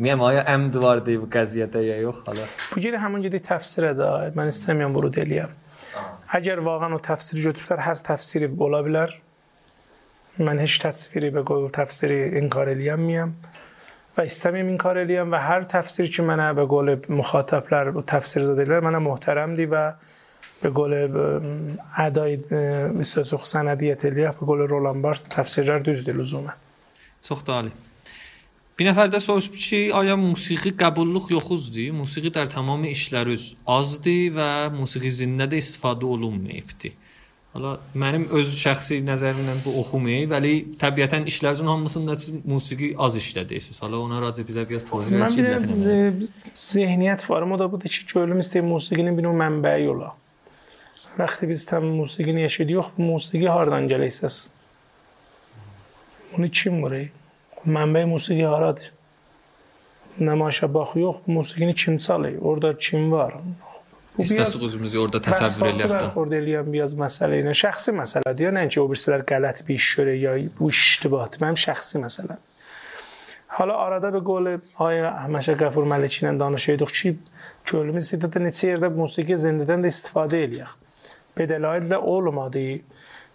[0.00, 2.40] میام آیا ام دوار و وضعیت یا یو حالا
[2.76, 5.48] بگیر همون جدی تفسیر داره من استمیان برو دلیم
[6.28, 9.10] اگر واقعا و تفسیر جوتر هر تفسیری بولا بلر.
[10.38, 13.36] من هیچ تصویری به گل تفسیری این کار الیم میم.
[14.16, 18.44] و استمیم این کار الیم و هر تفسیری که من به گل مخاطبلر و تفسیر
[18.44, 19.92] زده من محترم دی و
[20.62, 20.92] به گل
[21.96, 22.38] ادای
[23.42, 26.52] سندیت الیه به گل رولان تفسیر تفسیرلر دوز دلوزومه
[27.20, 27.72] سخت عالی.
[28.80, 31.90] Bir nəfər də soruşub ki, aya musiqi qəbulluq yoxuzdur?
[31.92, 36.94] Musiqi در tamam işlərüz azdır və musiqi də istifadə olunmayıbdır.
[37.52, 43.82] Hala mənim öz şəxsi nəzərimlə bu oxumayı, vəli təbiətən işlərin hamısında siz musiqi az işlədirsiniz.
[43.84, 45.84] Hala ona racə bizə biraz tozih verəsiniz.
[45.84, 50.14] Mən bir zehniyyət var, o da budur ki, gönlüm istəyir musiqinin bir növ mənbəyi ola.
[51.20, 54.46] Vəqti biz təm musiqini eşidirik, bu musiqi hardan gələysiz?
[56.32, 57.10] Bunu kim vurur?
[57.66, 58.92] Mənbə musiqi haradır?
[60.20, 62.38] Nəmaşa baxıyıq, musiqini kim çalır?
[62.42, 63.34] Orada kim var?
[64.18, 66.02] İstəsiz özümüzü orada təsəvvür eləyək də.
[66.18, 68.50] Orada eləyən biraz məsələ ilə şəxsi məsələdir.
[68.50, 71.38] Yəni ki, o birisilər qələt bir iş görür ya bu iştibat.
[71.40, 72.42] Mənim şəxsi məsələm.
[73.56, 74.52] Hala arada bir qol
[74.86, 77.16] ay Əhməd Qəfur Məlik ilə danışırdıq ki,
[77.70, 80.76] kölümüz istədə neçə yerdə musiqi zindədən də istifadə eləyək.
[81.38, 82.80] bedelayla olmadı.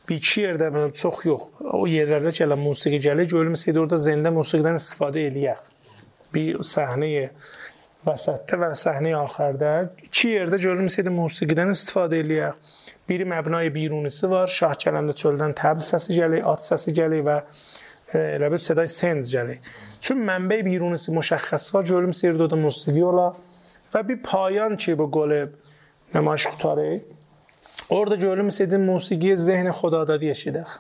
[0.09, 1.47] Bir iki yerdə mənim çox yox.
[1.73, 5.63] O yerlərdə ki, elə musiqi gəlir, görülmüsəydi orada zəndə musiqidən istifadə eləyək.
[6.35, 7.29] Bir səhnəyə
[8.05, 9.71] vəsətdə və səhnə axırda
[10.05, 12.69] iki yerdə görülmüsəydi musiqidən istifadə eləyək.
[13.09, 17.39] Biri məbnai birunisi var, şah gələndə çöldən təbil səsi gəlir, at səsi gəlir və
[18.13, 19.59] elə bir sədai sens gəlir.
[20.01, 23.31] Çün mənbə birunisi müşəxəs var, görülmüsəydi orada musiqi ola
[23.93, 25.43] və bir payan ki, bu qolu
[26.13, 26.99] namayiş qutarı
[27.89, 30.71] Orada görülmüseydi musiqiyə zehni xudadadi eşidək.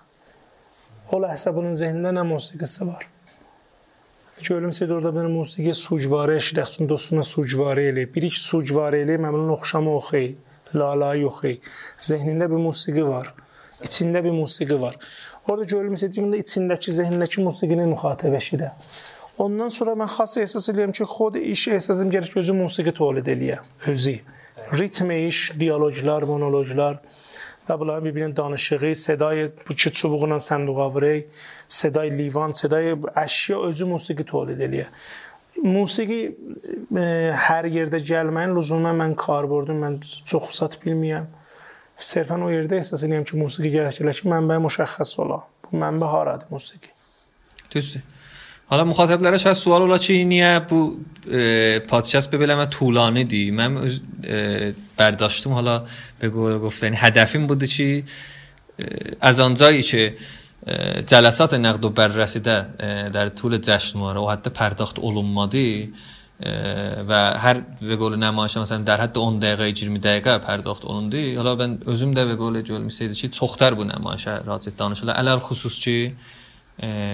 [1.13, 3.03] O ləhsə bunun zehnində nə musiqisi var?
[4.41, 8.09] Görülmüseydi orada bir musiqiyə sucvarə eşidək, üçün dostuna sucvarə eləyib.
[8.15, 10.31] Bir iki sucvarə eləyib, məmnun oxşamı oxuy,
[10.73, 11.59] lalayı oxuy.
[12.09, 13.29] Zehnində bir musiqi var.
[13.85, 14.97] İçində bir musiqi var.
[15.47, 18.71] Orada görülmüseydi ki, içindəki, zehnindəki musiqini müxatəb eşidə.
[19.37, 23.61] Ondan sonra mən xas ehsas edirəm ki, xod iş ehsasım gərək özü musiqi tolid eləyə,
[23.93, 24.17] özü
[24.73, 26.99] ritm iş, dialoqlar, monoloqlar
[27.69, 31.25] və bunların bir-birinin danışığı, sedai bu ki çubuğla sənduğa vuruq,
[31.67, 34.89] sedai livan, sedai əşya özü musiqi tolid eləyir.
[35.63, 36.19] Musiqi
[36.97, 37.05] e,
[37.47, 41.29] hər yerdə gəlməyin lüzumən mən karbordum, mən çox xüsat bilmirəm.
[41.95, 45.41] Sərfən o yerdə əsas eləyəm ki, musiqi gərəkdir ki, mənbə müşəxəs ola.
[45.65, 46.91] Bu mənbə haradır musiqi?
[47.71, 48.03] Düzdür.
[48.69, 50.81] Hələ müxatəblərə şəxs sual ola ki, niyə bu
[51.87, 53.51] پادکست ببینم طولانی دی.
[53.51, 53.91] من
[54.97, 55.49] برداشتم.
[55.49, 55.83] حالا
[56.19, 56.93] به گفتن.
[56.95, 58.03] هدفیم بوده چی؟
[59.21, 60.13] از آنجایی که
[61.07, 65.93] جلسات نقد و بررسی در طول جشنواره و حتی پرداخت olunmadı
[67.07, 71.37] و هر به قول نمایش مثلا در حد 10 دقیقه 20 دقیقه پرداخت olundu.
[71.37, 75.15] حالا من özüm də به قول görmüsəydi ki, çoxtar bu nümayişə raciət danışırlar.
[75.21, 76.15] Əlal xüsus ki,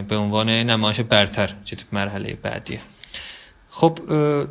[0.09, 2.81] به عنوان نمایش برتر تو مرحله بعدیه.
[3.79, 3.93] خب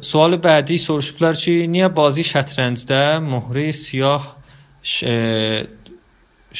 [0.00, 4.24] سوال بعدی soruşublar ki, niyə bazi şətrəncdə möhrə siyah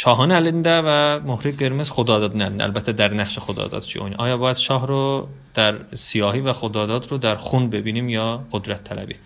[0.01, 2.67] şahın əlində və möhrə qırmızı xudadadın əlində.
[2.69, 4.21] Əlbəttə در نقش خداداد چی oynayır.
[4.21, 9.17] آیا باید شاه رو در سیاهی و خداداد رو در خون ببینیم یا قدرت طلبی؟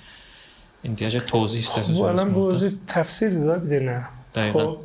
[0.85, 1.83] احتیاج توضیح است.
[1.83, 4.05] خب الان موضوع تفسیر داره بدونه.
[4.53, 4.79] خب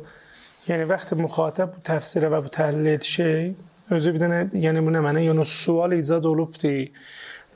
[0.68, 3.54] یعنی وقتی مخاطب تفسیر و تحلیل شی
[3.90, 6.90] özü bir dənə yəni bu nə mənə yəni sual icad olubdu.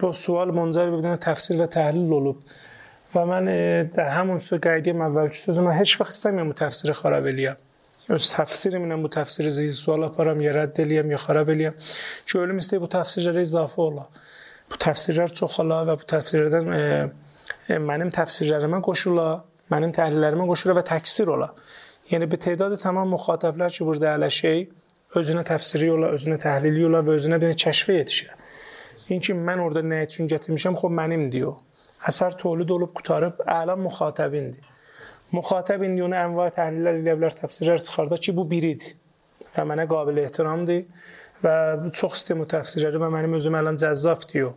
[0.01, 2.41] Bu sual mənzər bir təfsir və təhlil olub.
[3.15, 3.59] Və mən e,
[3.95, 7.61] də həmin sözü qəydiyəm əvvəlki sözümə heç vaxt istəmirəm bu təfsiri xarab eləyəm.
[8.15, 11.79] Öz təfsirimlə bu təfsiri zil sual aparam, ya rədd eləyəm, ya xarab eləyəm.
[12.27, 14.09] Ki ölüm istəyir bu təfsirlərə izafə ola.
[14.69, 16.83] Bu təfsirlər çoxala və bu təfsirlərdən e,
[17.71, 19.29] e, mənim təfsirlərimə qoşula,
[19.73, 21.53] mənim təhlillərimə qoşula və təksir ola.
[22.11, 24.67] Yəni bir tədadı tamam müxatəblər ki, burada ələ şey
[25.17, 28.35] özünə təfsiri yola, özünə təhlili yola və özünə bir kəşfə yetişir.
[29.07, 31.55] این اینکه من اورده نیتریون میشم خب منیم دیو.
[32.03, 34.59] اثر تولید اولوب قطارب الان مخاطبین دی.
[35.33, 38.95] مخاطب این دیون انواع تحلیل لیبلر تفسیر را چخاردا چی بو بیرید.
[39.59, 40.87] و من قابل احترام دی.
[41.45, 44.51] و چخ سیستم و تفسیر را و منیم ازم الان جذاب دیو.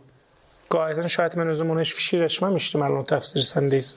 [0.70, 3.96] قاعدا شاید من ازم اونش فیشی رشمه میشتم الان تفسیر سندیسم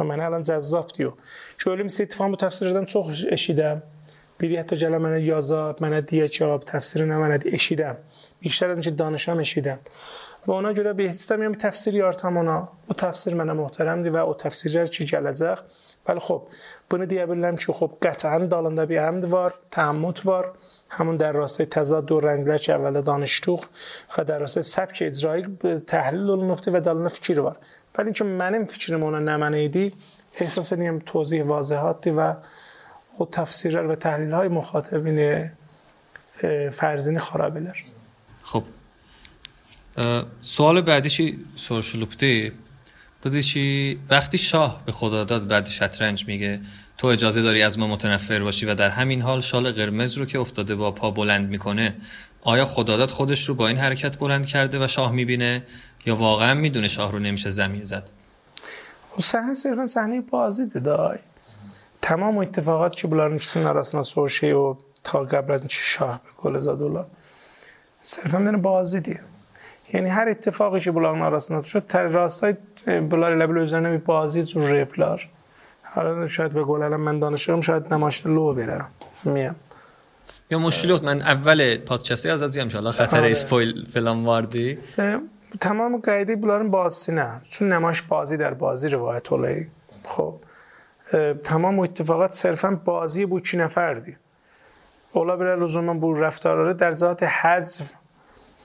[0.00, 1.12] و من الان جذاب دیو.
[1.58, 3.82] چه اولیم سی اتفاق متفسیر دن چخ اشیدم
[4.38, 7.96] بیری حتی جلا من یازا من دیه چاب تفسیر نه من اشیدم
[8.40, 9.78] بیشتر از دانش ها میشیدم
[10.46, 14.34] و اونا جدا به حسیت میام تفسیری آرتامونا و تفسیر من محترم دی و او
[14.34, 15.62] تفسیر را چی جلزخ
[16.08, 16.42] ولی خب
[16.90, 20.52] بنا دیگه بلنم چی خب قطعا دالنده بی عمد وار تعمت وار.
[20.90, 23.66] همون در راسته تزاد دو رنگ لچ اول دانشتوخ
[24.18, 27.56] و در راسته سبک اجرایی تحلیل اون نقطه و دالنده فکر وار.
[27.98, 29.92] ولی اینکه منم فکر مونا نمنه ایدی
[30.40, 32.34] احساس نیم توضیح واضحات دی و
[33.16, 35.50] خود تفسیر را و تحلیل های مخاطبین
[36.72, 37.60] فرزین خرابه
[38.52, 38.64] خب
[40.40, 42.52] سوال بعدی چی؟ سرشلوپتی
[43.22, 46.60] بوده چی؟ وقتی شاه به خدا داد بعد شطرنج میگه
[46.98, 50.38] تو اجازه داری از ما متنفر باشی و در همین حال شال قرمز رو که
[50.38, 51.96] افتاده با پا بلند می‌کنه
[52.42, 55.62] آیا خداداد خودش رو با این حرکت بلند کرده و شاه می‌بینه؟
[56.06, 58.10] یا واقعا می‌دونه شاه رو نمیشه زمین زد؟
[59.20, 61.18] صحنه صرفا صحنه بازی دای.
[62.02, 66.58] تمام اتفاقات که ikisinin arasında soğu şey o ta قبل از اینکه شاه به گل
[66.58, 67.06] زد اولا
[68.00, 69.20] صرفا بدون بازی دید
[69.92, 72.54] یعنی هر اتفاقی که بلاغ arasında شد تر راستای
[72.86, 75.28] بلار لبل üzerine bir bazı tür replar
[75.82, 78.84] حالا شاید به گل الان من دانشگاهم شاید نماشت لو بره.
[79.24, 79.56] میام
[80.50, 83.30] یا مشکلی من اول پادکستی از ازیم انشالله خطر آره.
[83.30, 84.78] اسپویل فلان واردی.
[85.60, 87.40] تمام قیده بلارن بازی نه.
[87.48, 89.66] چون نماش بازی در بازی روایت اولایی
[90.02, 90.34] خب.
[91.44, 94.16] تمام اتفاقات صرفا بازی بود کی نفردی
[95.17, 97.87] Ola bilər lüzumən bu rəftarları در ذات حذف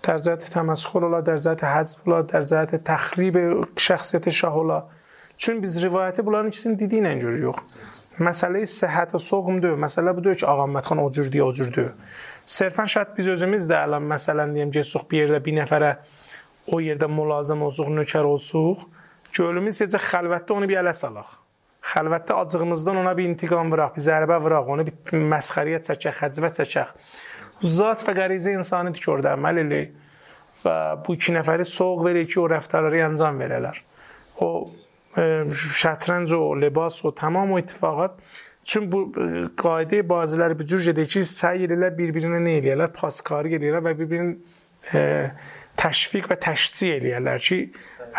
[0.03, 3.37] در ذات تمسخر ola, در ذات حذف ola, در ذات təxrib
[3.77, 4.89] şəxsiyyəti şah ola.
[5.37, 7.59] Çünki biz rivayəti bunların ikisini dediyi ilə görürük.
[8.19, 9.77] Məsələ səhhət soğum deyil.
[9.79, 11.93] Məsələ budur ki, Ağamətxan o cür deyə, o cür deyil.
[12.57, 15.93] Sərfən şərt biz özümüz də əlan məsələn deyim getsuq bir yerdə bir nəfərə
[16.73, 18.89] o yerdə mülazim olsuq, nökər olsuq,
[19.37, 21.37] gölümüz necə xəlvətdə onu bir ələ salaq.
[21.84, 26.94] Xəlvətdə acığımızdan ona bir intiqam vuraq, bir zərbə vuraq, onu bir məsxəriyə çəkək, xəcvə çəkək.
[27.76, 29.92] Zat və qərizə insanidir ki, orada əməl eləyir
[30.64, 33.84] və bu iki nəfəri soğuq verir ki, o rəftarları anjam verələr.
[34.44, 34.50] O
[35.14, 38.18] şətranc o, libas o, tamam o ittifaqat
[38.64, 39.12] Çün bu
[39.58, 44.38] qayda bazıları bu cür gedir ki, səy edirlər bir-birinə nə eləyirlər, paskarı eləyirlər və bir-birinin
[44.96, 45.02] e,
[45.80, 47.58] təşviq və təşcic eləyirlər ki,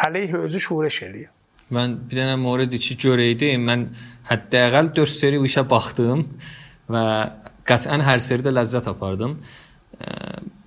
[0.05, 1.31] əleyh özü şuurəş eləyir.
[1.73, 3.65] Mən bir dənə mövrid ki, görəydim.
[3.65, 3.87] Mən
[4.29, 6.25] hətta-əqəl 4 seri bu işə baxdım
[6.93, 7.05] və
[7.69, 9.39] qətiən hər seridə ləzzət apardım.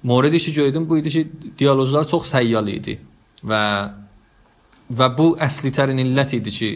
[0.08, 1.24] Mövrid ki, gördüm bu idi ki,
[1.60, 2.98] dialoqlar çox səyyal idi
[3.46, 3.64] və
[4.98, 6.72] və bu əsli tərin illət idi ki,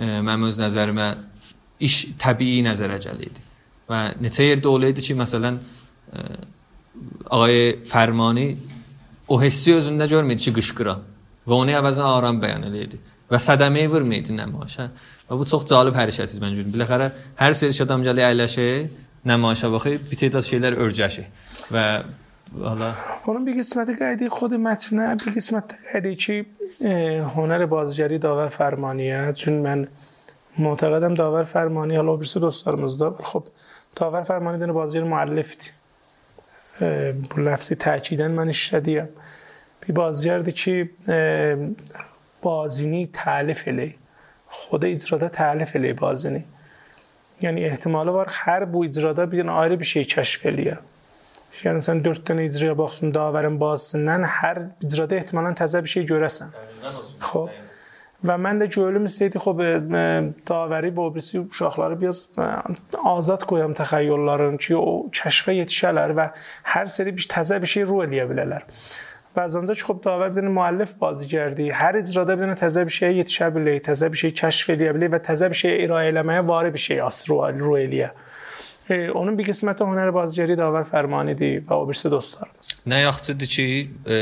[0.00, 1.08] mənim öz nəzərimə
[1.84, 3.46] iş təbii nəzərə gəlirdi.
[3.90, 5.58] Və neçə yerdə olaydı ki, məsələn
[7.30, 7.58] ağay
[7.88, 8.48] Fərmani
[9.28, 10.96] o hissi özündə görməydi ki, qışqıra
[11.46, 12.98] və onu əvəzinə aram bəyan edirdi
[13.32, 14.78] و صدمه ور میدی نمایش
[15.30, 18.88] و بود سخت زال پریش اتیز منجوری بلاخره هر سری شدم جلی علشه
[19.26, 21.24] نمایش باخی بیتی از شیلر ارجشه
[21.72, 22.02] و
[22.60, 22.92] حالا
[23.26, 26.46] حالا بی قسمت قیدی خود متن بی قسمت قیدی چی؟
[27.36, 29.88] هنر بازجری داور فرمانیه چون من
[30.58, 33.44] معتقدم داور فرمانی حالا برسه دوست دارمز داور خب
[33.96, 35.70] داور فرمانی دن بازجری معلفتی
[36.80, 39.08] بر لفظی تحکیدن من شدیم.
[39.86, 40.90] بی بازجردی که
[42.41, 43.95] بازینی تعلیف الی
[44.47, 46.43] خود icrada تعلیف الی بازینی
[47.41, 50.77] yəni ehtimalı var hər bu icrada bir ayrı bir şey kəşf eləyə.
[51.63, 56.53] Yəni sən 4 dənə icraya baxsan davərin bazısından hər icrada ehtimalən təzə bir şey görəsən.
[57.29, 57.63] Xoş.
[58.25, 59.59] Və mən də gördüm istəyirdi xop
[60.49, 62.23] davəri və birisi uşaqları biraz
[63.13, 66.25] azad qoyam təxəyyüllərin ki, o kəşfə yetişələr və
[66.73, 68.65] hər seri bir təzə bir şey ruh eləyə bilərlər.
[69.32, 71.70] Bəzəndə ki, xop davər bir dənə müəllif bazıgərdir.
[71.72, 75.12] Hər icrada bir dənə təzə bir şeyə yetişə bilir, təzə bir şey kəşf edə bilir
[75.14, 78.10] və təzə bir şey irayə eləməyə vari bir şey asr ru eləyə.
[78.90, 82.74] E, onun bir qisməti hünər bazıgəri davər fərmanidir və o birisi dostlarımız.
[82.92, 83.66] Nə yaxşıdır ki,
[84.04, 84.20] e,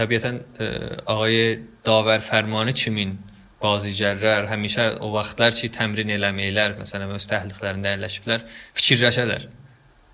[0.00, 0.72] təbiətən e,
[1.12, 1.38] ağay
[1.84, 3.18] davər fərmanı kimin
[3.60, 8.48] bazıgərlər həmişə o vaxtlar ki, təmrin eləməklər, məsələn, öz təhliqlərində əyləşiblər,
[8.80, 9.50] fikirləşərlər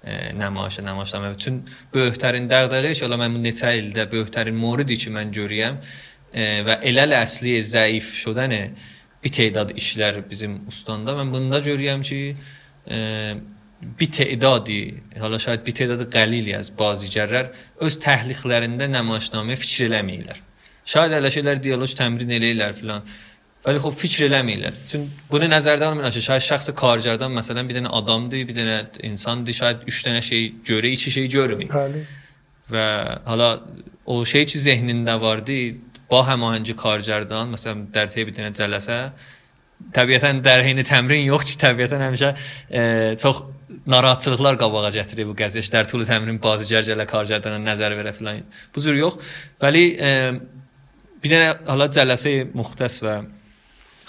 [0.05, 1.62] Bütün
[1.94, 5.80] böyüklərin dəğdələri ki, ola mən bu neçə ildə böyüklərin moridi ki, mən görürəm
[6.66, 8.52] və eləl əsli zəif şudan
[9.24, 12.20] bir tədad işlər bizim ustandə mən bunda görürəm ki,
[14.00, 14.80] bir tədadi,
[15.20, 17.52] hala şayad bir tədadi qəlili az bazıgərlər
[17.84, 20.42] öz təhliqlərində nümayişnaməyə fikir eləməyirlər.
[20.84, 23.07] Şayad elə şeylər dialoq təmrin eləyirlər filan.
[23.64, 24.74] Vəli xub fikr eləmirlər.
[24.90, 28.76] Çün bunu nəzərdə almırlar ki, şayad şəxsi karcardan məsələn bir dənə adamdır, bir dənə
[29.08, 31.70] insandır, şayad 3 dənə şey görə, iki şey görmür.
[31.72, 32.02] Bəli.
[32.68, 32.84] Və
[33.24, 33.48] hala
[34.04, 35.56] o şey ki zehnində vardı,
[36.10, 38.98] ba həmahəngi karcardan məsələn dərtəyə bir dənə cələsə,
[39.96, 42.30] təbiətən dərheyni təmrin yox ki, təbiətən həmişə
[42.68, 42.82] e,
[43.20, 43.40] çox
[43.88, 45.70] narahatçılıqlar qabağa gətirir bu qəzet.
[45.72, 48.44] Dər tulu təmrin bazı gərgələ karcardana nəzər verə filan.
[48.74, 49.16] Bu cür yox.
[49.64, 50.12] Vəli e,
[51.24, 53.16] bir dənə hala cələsə müxtəs və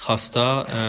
[0.05, 0.81] xasta ə,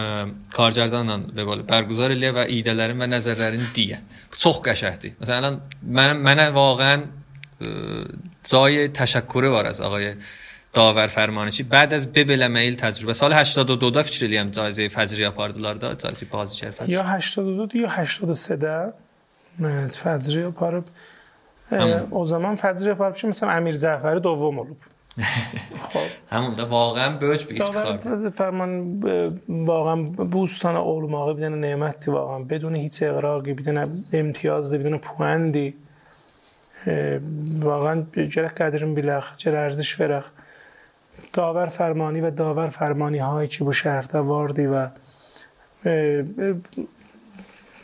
[0.53, 4.01] karcardanla belə bərquzar eləyə və idələrin və nəzərlərini deyə.
[4.31, 5.17] Bu çox qəşəngdir.
[5.21, 5.61] Məsələn,
[5.97, 7.07] mən mənə vaqəən
[8.47, 10.13] cای təşəkkürü var az ağay
[10.75, 15.79] Davər Fərmani ki, بعد از ببلمایل تجربه سال 82 da fikir eləyəm cayzə fəcri yapardılar
[15.81, 16.91] da, cayzə bazıkər fəcri.
[16.91, 18.75] Ya 82 ya 83-də
[19.63, 20.91] mən fəcri yaparıb.
[21.71, 21.79] E,
[22.11, 24.85] o zaman fəcri yaparıb ki, məsələn Əmir Cəfəri dovam olub.
[25.93, 25.99] خب.
[26.29, 28.99] همون واقعا بوج به افتخار فرمان
[29.49, 35.73] واقعا بوستان اولماقی بدن نعمتی واقعا بدون هیچ اقراقی بدون امتیاز بدون پوندی.
[37.61, 40.31] واقعا جرق قدرم بلخ جر ارزش برخ
[41.33, 44.87] داور فرمانی و داور فرمانی هایی که بو شهرده واردی و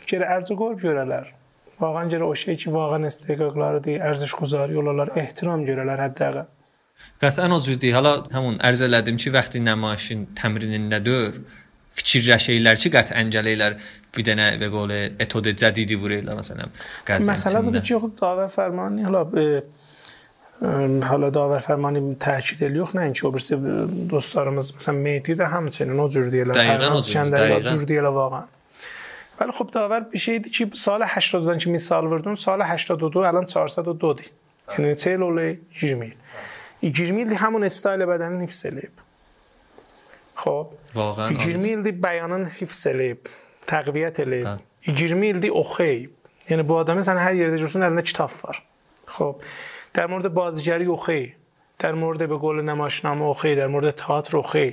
[0.06, 1.26] جر ارز گرب görələr
[1.80, 6.44] واقعا جر آشی که واقعا استقاقلار دی ارزش گذاری اولالر احترام جرالر حد دقیق
[7.22, 7.94] Qətən o cürdür.
[7.96, 11.38] Hala həmin ərz elədim ki, vaxtı nəmayişin təmrinindədir.
[11.94, 13.76] Fikirləşirlər ki, qətən gəlirlər
[14.14, 16.72] bir dənə və qolə etod cədidi vururlar məsələn.
[17.06, 17.36] Qəzənsində.
[17.36, 19.44] Məsələ budur ki, yox davə fərmanı hala e,
[20.58, 20.72] e
[21.08, 22.80] hala davə fərmanı təkid eləyir.
[22.82, 23.76] Yox, nəinki o birisi e,
[24.10, 26.58] dostlarımız məsələn meyti də həmçinin o cür deyirlər.
[26.58, 28.50] Dəqiqən o cür, cür deyirlər vaqan.
[29.38, 34.34] Bəli, xub davər bir şeydir ki, salı 80-dan ki misal verdin, salı 82, alan 402-dir.
[34.74, 36.12] Yəni çeyl olay 20 il.
[36.12, 36.44] Hə.
[36.90, 38.94] 20 همون استایل بدن hifzeleyib.
[40.36, 40.66] Xo'p.
[40.94, 43.28] 20 illik bayonin hifzeleyib,
[43.66, 44.58] təqviyyət eləyib.
[44.86, 46.10] 20 illik oxuyub.
[46.48, 48.62] Yəni bu adamın sən hər yerdə görsən əlində kitab var.
[49.06, 49.36] Xo'p.
[49.94, 51.34] در مورد بازیگری oxuy.
[51.78, 54.72] در مورد به قول نمایشنامه oxuy, در مورد تئاتر oxuy.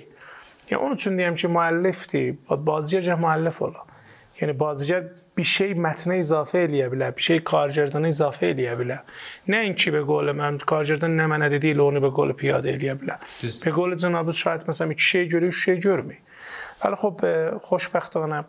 [0.71, 3.81] یعنی اون چون دیگم که معلفتی باید بازیگر جه معلف اولا
[4.41, 5.03] یعنی بازیگر
[5.36, 9.16] bir şey mətnə izafə eləyə bilər, bir şey kargerdana izafə eləyə bilər.
[9.52, 13.18] Nəinki به قول mən kargerdan nə mənə dediyi ilə onu به قول piyadə eləyə bilər.
[13.64, 16.20] به قول cənabı şahid məsələn iki şey görür, üç şey görmür.
[16.84, 17.16] ولی خب
[17.62, 18.44] خوشبختانه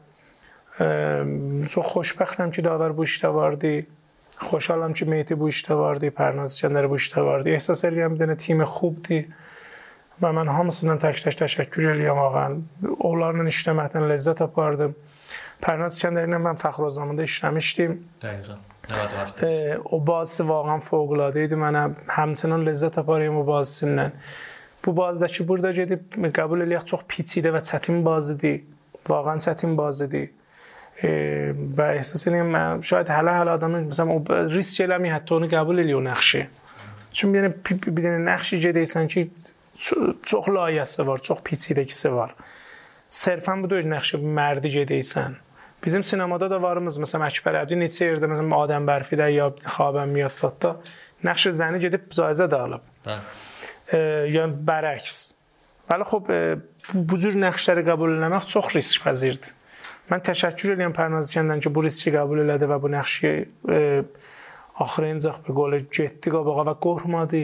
[0.78, 3.88] çox xoşbəxtəm ki, Davər bu işdə vardı.
[4.38, 7.50] Xoşhalam ki, Mehdi bu işdə vardı, Pərnaz İskəndər bu işdə vardı.
[7.58, 9.26] Ehsas edirəm bir dənə tim xubdur.
[10.22, 12.60] Və mən hamısından tək-tək təşəkkür edirəm ağan.
[13.00, 14.94] Onlarla işləməkdən ləzzət apardım.
[15.63, 18.55] پرناز کندرین من فخر آزامانده شمشتیم دقیقا.
[19.85, 24.13] او باز واقعا فوق العاده ایدی من همتنان لذت اپاریم او باز سنن
[24.83, 25.97] بو باز ده چی برده جدی؟
[26.31, 28.67] قبول الیخ چوخ پیتیده و چطیم بازدی
[29.09, 30.31] واقعا چطیم بازدی
[31.77, 36.01] و احساس اینیم شاید حالا حالا آدم مثلا او ریس جلمی حتی اونو قبول الیو
[36.01, 36.49] نخشه
[37.11, 37.49] چون بیانه
[37.87, 39.31] بیدن نخشی جدی سنچی
[40.23, 42.35] چوخ لایسته وار چوخ پیتیده کسه وار
[43.09, 45.37] صرفا بود نقشه مردی جدیسن
[45.85, 50.77] Bizim sinemada da varımız, məsələn Əkbər Əbdi neçə yerdə məsələn Adəm Bərfidə ya Xabən Miyadsatda
[51.27, 52.85] nəqş zəni gedib cayizə də alıb.
[53.07, 53.41] Bəli.
[54.37, 55.17] Yəni bərəks.
[55.91, 56.31] Bəli, xop
[56.95, 59.57] bu cür nəqşləri qəbul etmək çox risk pəzirdir.
[60.11, 63.33] Mən təşəkkür edirəm Pərnaz İskəndərdən ki, bu riski qəbul elədi və bu nəqşi
[63.75, 63.81] e,
[64.83, 67.43] axırıncaq bir qol getdi qabağa və qorxmadı.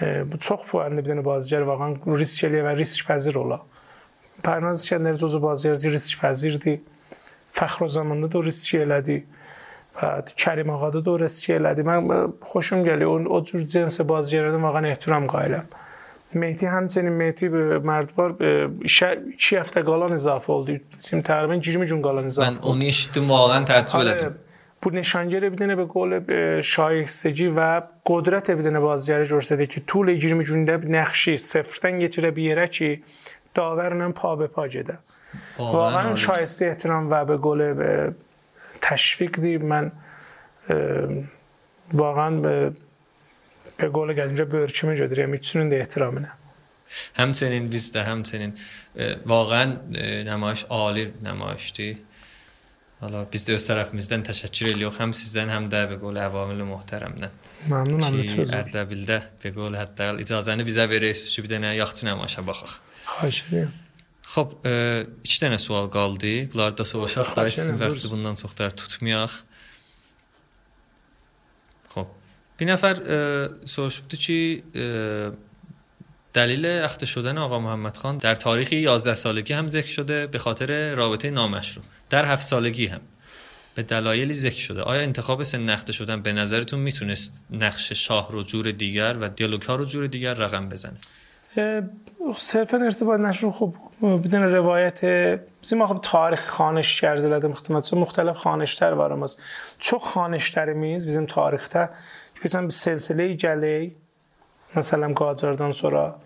[0.00, 3.60] E, bu çox puanlı bir dənə bazıgər vaqan risk eləyə və risk pəzir ola.
[4.44, 6.24] Pərnaz İskəndər cüzü bazıgər risk
[7.54, 9.24] فخر و زمانه دورست چیلدی
[10.02, 15.64] بعد کریم آقا دورست چیلدی من خوشم گلی اون اوجور جنس بازگیردم واقعا احترام قائلم.
[16.34, 18.36] مهدی همچنین مهدی به مردوار
[19.38, 23.64] چی هفته قالان اضافه اولدی سیم تقریبا جیرم جون قالان اضافه من اونی اشتیم واقعا
[23.64, 24.30] تحتیب آره،
[24.82, 26.20] بو نشانگره بدنه به گل
[26.60, 32.68] شایستگی و قدرت بدنه بازگره جرسده که طول جیرم جونده نخشی صفرتن یه تیره بیره
[32.68, 33.00] که
[33.54, 34.98] داورنم پا به پا جده
[35.58, 37.74] واقعا شایسته احترام و به گل
[38.80, 39.92] تشویق دی من
[41.92, 42.72] واقعا به
[43.76, 46.32] به گل گذیم به برچم جدی می‌تونن ده احترام نه.
[47.16, 48.52] همچنین بیست همچنین.
[49.26, 49.76] واقعا
[50.24, 51.98] نمایش عالی نمایشی
[53.00, 57.14] حالا بیست دو طرف می‌زدن تشکر لیو هم سیزدن هم ده به گل عوامل محترم
[57.20, 57.30] نه.
[57.68, 58.22] ممنون ممنون.
[58.22, 61.76] چی ارده بیده به گل حتی اجازه نه بیزه بریش شبیده نه.
[61.76, 62.74] یخت نمایش بخواه.
[63.04, 63.72] خواهش دیم
[64.32, 64.72] Xoş, e,
[65.24, 66.52] iki dənə sual qaldı.
[66.52, 69.34] Bunları da soruşaq da sizin vaxtı bundan çox da tutmayaq.
[72.60, 72.94] Bir نفر
[73.66, 74.64] soruşubdu ki
[76.34, 80.94] دلیل اخته شدن آقا محمد خان در تاریخ 11 سالگی هم ذکر شده به خاطر
[80.94, 83.00] رابطه نامشروع در 7 سالگی هم
[83.74, 88.42] به دلایلی ذکر شده آیا انتخاب سن نخته شدن به نظرتون می‌تونست نقش شاه رو
[88.42, 90.96] جور دیگر و دیالوگ ها رو جور دیگر رقم بزنه
[92.36, 95.04] صرفا ارتباط نشون خوب بدون روایت.
[95.72, 99.42] ما خب تاریخ خانش شر زلده خدمت مختلف خانشتر برای ماست
[99.78, 101.88] چو خانشتر میز بیزیم تاریخ تا
[102.44, 103.96] مثلا سلسله جلی
[104.76, 106.16] مثلا قاجاردان sonra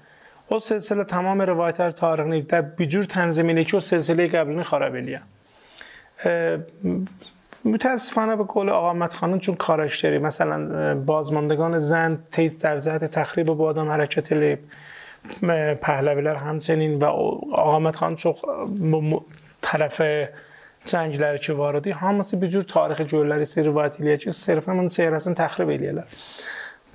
[0.51, 5.23] o silsile tamam rivayetler tarihini de bir cür که o سلسله قبلی خراب ediyor.
[7.65, 13.55] متاسفانه به قول آقا متخانان چون کارشتری مثلا بازماندگان زن تیت در جهت تخریب و
[13.55, 14.59] بادام حرکت لیب.
[15.83, 17.05] پهلویلر همچنین و
[17.53, 18.45] آقامت خان چوخ
[19.61, 20.03] طرف
[20.87, 25.15] جنگلر که واردی همسی به جور تاریخ جولری سی روایت الیه که صرف من سیر
[25.15, 26.03] اصلا تخریب الیلر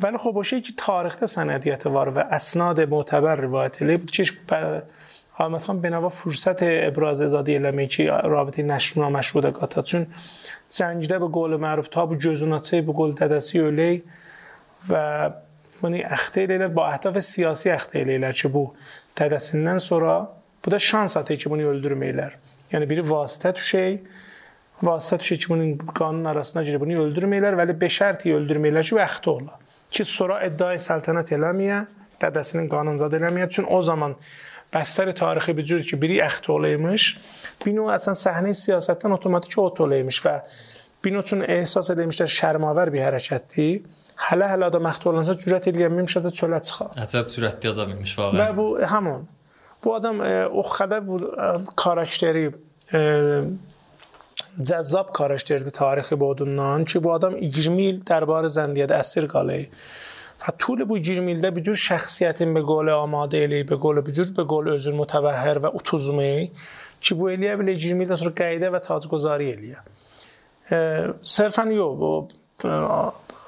[0.01, 4.11] ولی خب اوشه که تاریخ سندیت وار و اسناد معتبر روایت الیه بود.
[4.11, 4.33] کهش
[5.37, 9.81] آقامت خان بنابا فرصت ابراز ازادی الیه که رابطه نشون و مشروده گاتا.
[9.81, 10.07] چون
[10.69, 13.99] جنگده به گول معروف تا به جزوناتی به گول تدسی و
[14.89, 15.29] و
[15.83, 18.63] və bunu əxtə eləyirlər, bu əhdaf siyasi əxtə eləyirlər ki, bu
[19.19, 20.15] dədəsindən sonra
[20.63, 22.37] bu da şans atır ki, bunu öldürməyirlər.
[22.71, 23.99] Yəni biri vasitə düşey,
[24.81, 29.59] vasitə düşey ki, bunun qanun arasına girib bunu öldürməyirlər, vəli beşərti öldürməyirlər ki, vəxti ola.
[29.93, 31.83] Ki sonra iddiayı səltənət eləməyə,
[32.23, 33.49] dədəsinin qanunzad eləməyə.
[33.51, 34.15] Çün o zaman
[34.73, 37.09] bəstəri tarixi bir cür ki, biri əxti olaymış,
[37.65, 40.37] bino əsən səhnə siyasətdən otomatik ot olaymış və
[41.03, 43.83] bino üçün ehsas eləmişlər şərmavər bir hərəkətdir
[44.29, 46.93] hələ-hələ adam məxfi olansa cürət eləyə bilməmişsə də çölə çıxar.
[47.05, 48.39] Əcəb cürətli adam imiş vaqeən.
[48.41, 49.27] Və bu e, həmin.
[49.83, 51.49] Bu adam e, o qədər bu e,
[51.79, 52.45] karakteri
[52.93, 53.03] e,
[54.57, 59.73] cəzzab karakterdi tarixi bodundan ki, bu adam 20 il Dərbar Zəndiyədə əsir qalıb.
[60.43, 64.15] Və tul bu 20 ildə bir cür şəxsiyyətin be qolə amadə eləyib, be qolə bir
[64.17, 66.49] cür be qol özün mütəvəhhər və utuzmayı
[67.03, 69.83] ki, bu eləyə bilə 20 ildən sonra qayıdə və tacqozarı eləyə.
[70.67, 70.79] E,
[71.35, 72.11] sərfən yox, bu
[72.67, 72.75] e,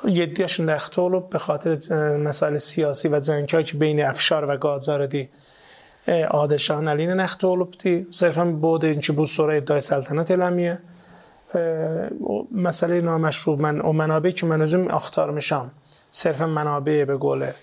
[0.08, 1.02] یدیاش نخته.
[1.02, 1.78] اولو به خاطر
[2.18, 5.30] مسائل سیاسی و زنکی که بین افشار و گادزار دی
[6.32, 7.48] آده شاه نلین نخته.
[7.48, 10.80] اولو بدی صرف بود این که بود سوره ادای سلطنت علمیه
[12.52, 15.72] مسئله نامشروع من و منابعی که من ازم اختار میشم.
[16.12, 17.56] صرف منابع به گله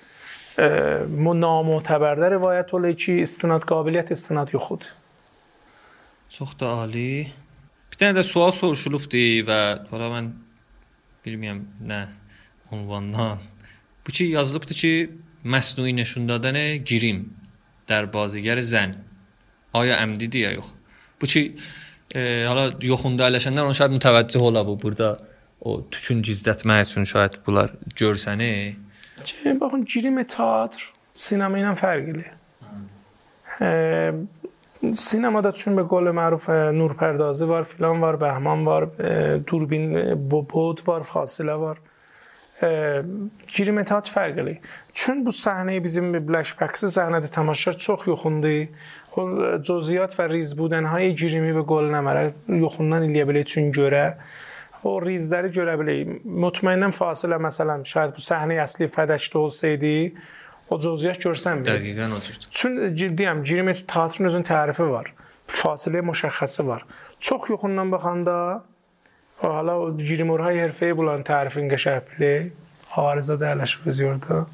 [1.09, 4.85] مو نامو تبردر چی؟ استناد قابلیت استناد خود؟
[6.29, 7.33] سخت عالی.
[7.91, 10.33] بیتنه در سوال سوال شلوف دی و حالا من
[11.23, 12.09] بیرمیم نه.
[12.72, 13.38] ünvandan.
[14.08, 15.10] Bu ki yazılıbdı ki
[15.46, 16.58] məsnui nişan دادن
[16.90, 17.20] girim
[17.88, 18.92] در بازیگر زن
[19.74, 20.68] آیا əmdidir ya yox?
[21.22, 21.42] Bu ki
[22.16, 25.10] e, hala yoxunda əyləşənlər onu şaید mütəvəccüh ola bu burada
[25.68, 27.70] o tükün gizlətmək üçün şaید bunlar
[28.02, 28.78] görsəni.
[29.26, 30.84] که بخون جریم تئاتر
[31.14, 32.26] سینما اینم فرقیله
[34.94, 38.84] sinemada چون به قول معروف نورپردازی var, filan var, bəhman var,
[39.48, 39.86] durbin
[40.32, 41.78] بود var, fasilə var.
[42.63, 44.59] girimətat fərqli.
[44.95, 48.67] Çün bu səhnəyə bizim birləşbəksi səhnədə tamaşaçılar çox yoxundur.
[49.13, 49.27] O
[49.61, 52.31] coziyat və riz budenhay girimi və qol nəmərə
[52.63, 54.07] yoxundan eləyə bilə üçün görə
[54.89, 56.23] o rizləri görə biləyik.
[56.25, 59.93] Mütməyindən fasilə məsələn, şayad bu səhnə əsli fədəşli olsaydı,
[60.73, 61.69] o coziyat görsənmir.
[61.69, 62.49] Dəqiqən o cürdür.
[62.51, 62.81] Çün
[63.19, 65.13] deyirəm, girimi teatrın özünün tərifi var.
[65.47, 66.87] Fasilə müşəxəssi var.
[67.21, 68.37] Çox yoxundan baxanda
[69.43, 72.53] خب، حالا جیریمور های حرفه بولان تعرفین گشه اپلی.
[72.97, 74.47] آرزا دلش بزیورد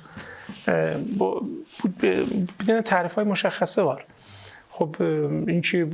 [2.59, 4.05] بیدن تعرف های مشخصه بار.
[4.71, 5.87] خب این چی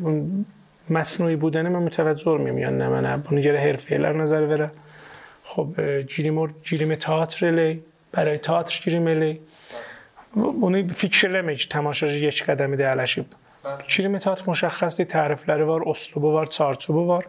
[0.90, 4.70] مصنوعی بودنه من متوجه میم یا نه من بونی جره حرفه لر نظر بره.
[5.42, 7.82] خب جیریمور جیریم تاعتر لی
[8.12, 9.40] برای تاعتر جیریم لی.
[10.34, 13.34] اونی فکر لمج تماشاج یک قدمی دلشی بود
[13.64, 13.78] بله.
[13.88, 17.26] چیریم تاعتر مشخصی تعرف لره بار اسلوبو بار چارچوبو بار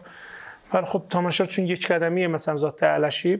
[0.72, 3.38] ولی خب تماشا چون یک قدمی مثلا ذات علشی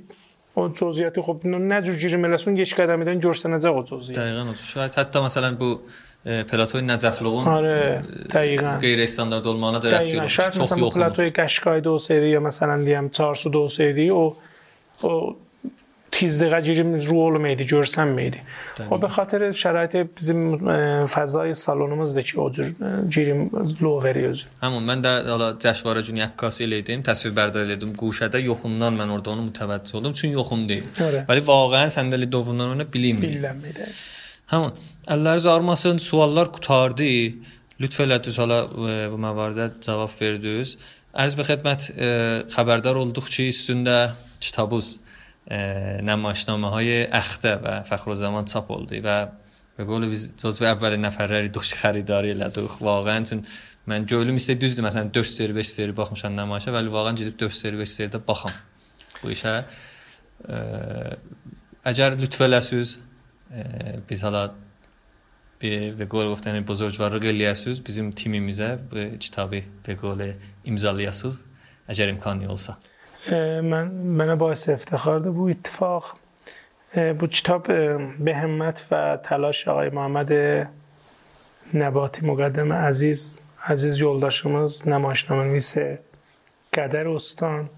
[0.55, 4.95] اون توضیحاتی خب نجور جیری ملسون یک قدمی دن جرسن از اقا توضیح دقیقا شاید
[4.95, 5.79] حتی مثلا بو
[6.25, 8.79] پلاتوی نزفلغون آره دقیقا.
[8.81, 13.47] غیر استاندارد علمانا در ابتیر شاید مثلا پلاتوی کشکای دو سری یا مثلا دیم تارس
[13.47, 14.37] دو سری او,
[15.03, 15.37] او
[16.12, 18.40] tizliğə girim ru olmaydı, görsənməydi.
[18.92, 20.40] O به خاطر şərait bizim
[21.08, 22.68] fəzai salonumuzdur ki, o cür
[23.16, 23.50] girim
[23.82, 24.48] lo verir özü.
[24.62, 27.94] Həmin mən də hala cəşvara gün əkkası elədim, təsvir bərdar elədim.
[28.02, 30.14] Quşədə yoxundan mən orada onu mütəvəccih oldum.
[30.14, 30.90] Çünki yoxum deyil.
[31.30, 33.38] Vəli vaqəən səndəli dovundan ona bilinmir.
[33.38, 34.02] Bilinmir.
[34.52, 34.76] Həmin
[35.16, 37.08] əlləriniz ağrımasın, suallar qutardı.
[37.82, 38.60] Lütf elədiniz hala
[39.14, 40.76] bu məvaridə cavab verdiniz.
[41.16, 41.88] Ərz be xidmət
[42.52, 44.12] xəbərdar olduq ki, üstündə
[44.44, 45.00] kitabuz
[46.02, 49.28] نمایشنامه های اخته و فخر زمان چاپ oldu و
[49.78, 52.74] به قول biz cüzv əvvəl nəfərləri idik ki, xəridari elədik.
[52.86, 53.44] Vaqəən üçün
[53.90, 54.84] mən göylüm istə düzdür.
[54.86, 58.54] Məsələn 4 seri, 5 seri baxmışam nümayişə, vəli vaqəən gedib 4 seri, 5 seridə baxam
[59.22, 59.54] bu işə.
[60.44, 60.60] Ə,
[61.92, 62.98] əgər lütf eləsiz,
[64.10, 64.52] biz hala
[65.62, 70.22] به, به قول گفتن بزرگوارلıq eləyəsiz bizim timimizə bu kitabı به قول
[70.66, 71.42] imzalayasız
[71.92, 72.78] əgər imkanı olsa.
[73.33, 75.51] من من با افتخار دو بود.
[75.51, 76.17] اتفاق
[77.19, 77.67] بود کتاب
[78.25, 80.33] به همت و تلاش آقای محمد
[81.75, 85.75] نباتی مقدم عزیز عزیز یولداشمز نماشنامه نویس
[86.75, 87.71] قدر استان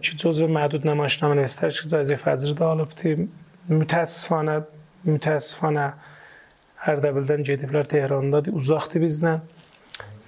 [0.00, 3.28] چه جزء معدود نماشنامه نویسر چیز از فضل دالپتی
[3.68, 4.66] متاسفانه
[5.04, 5.92] متاسفانه
[6.76, 8.52] هر دبلدن جدیبلر تهران دادی.
[8.56, 9.40] ازاختی بیزنن.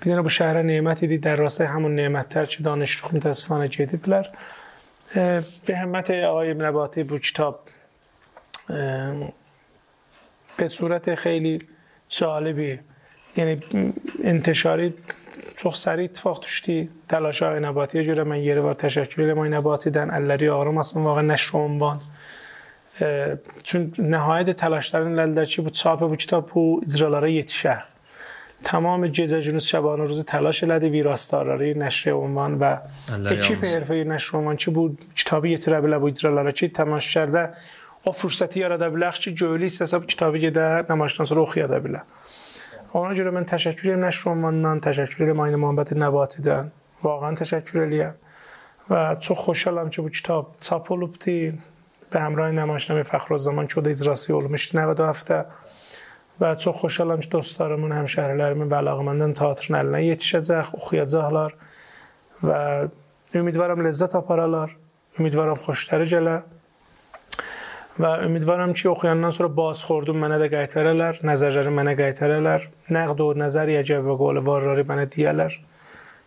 [0.01, 3.39] بیدن با شهر نعمت دیدی در راستای همون نعمت تر چه دانش رو خونت از
[3.39, 4.27] سفانه جهدی بلر
[5.67, 7.61] به همت آقای ابن بوچتاب
[10.57, 11.59] به صورت خیلی
[12.09, 12.79] جالبی
[13.37, 13.61] یعنی
[14.25, 14.95] انتشاری
[15.63, 19.51] چخ سریع اتفاق توشتی تلاش آقای نباطی یه جوره من یه روار تشکلی لیم آقای
[19.51, 22.01] نباطی دن الاری آرام اصلا واقع نشر عنوان.
[23.63, 27.83] چون نهایت تلاش دارن لده چی بو چاپ بو کتاب بو ازرالاره یتشه
[28.65, 32.77] تمام جیزه جنوس شبان و روز تلاش لده ویراستاراری نشر اومان و
[33.43, 36.25] چی به حرفه نشر اومان چی بود؟ کتابی یه تره بله بود.
[36.25, 37.51] رالارا چی تماش شده
[38.05, 41.67] او فرصتی یاره ده بله چی جویلی سسا بود کتابی یه ده نماشتان سر اخیه
[41.67, 42.03] ده بله
[42.93, 44.81] آنا جوره من تشکریم نشر اومان نان.
[44.81, 46.73] تشکریم آین محمد نباتی دن.
[47.03, 48.15] واقعا تشکریم لیه
[48.91, 51.15] و تو خوشحالم چه بود کتاب تاپولوب
[52.11, 55.45] به همراه نماشنم فخر و زمان چود ایز راسی علومش نوید و هفته.
[56.41, 61.57] Və çox xoşalam ki, dostlarımın, həmşəhrilərimin və əlaqəməndən teatrın əlinə yetişəcək, oxuyacaqlar
[62.41, 62.63] və
[63.37, 64.73] ümidvaram ləzzət aparalar,
[65.21, 66.37] ümidvaram xoşları gələ
[68.01, 74.01] və ümidvaram ki, oxuyandan sonra bazxordum mənə də qaytararlar, nəzərləri mənə qaytararlar, nəqd və nəzəriyyəcə
[74.07, 75.59] və qol varları mənə deyərlər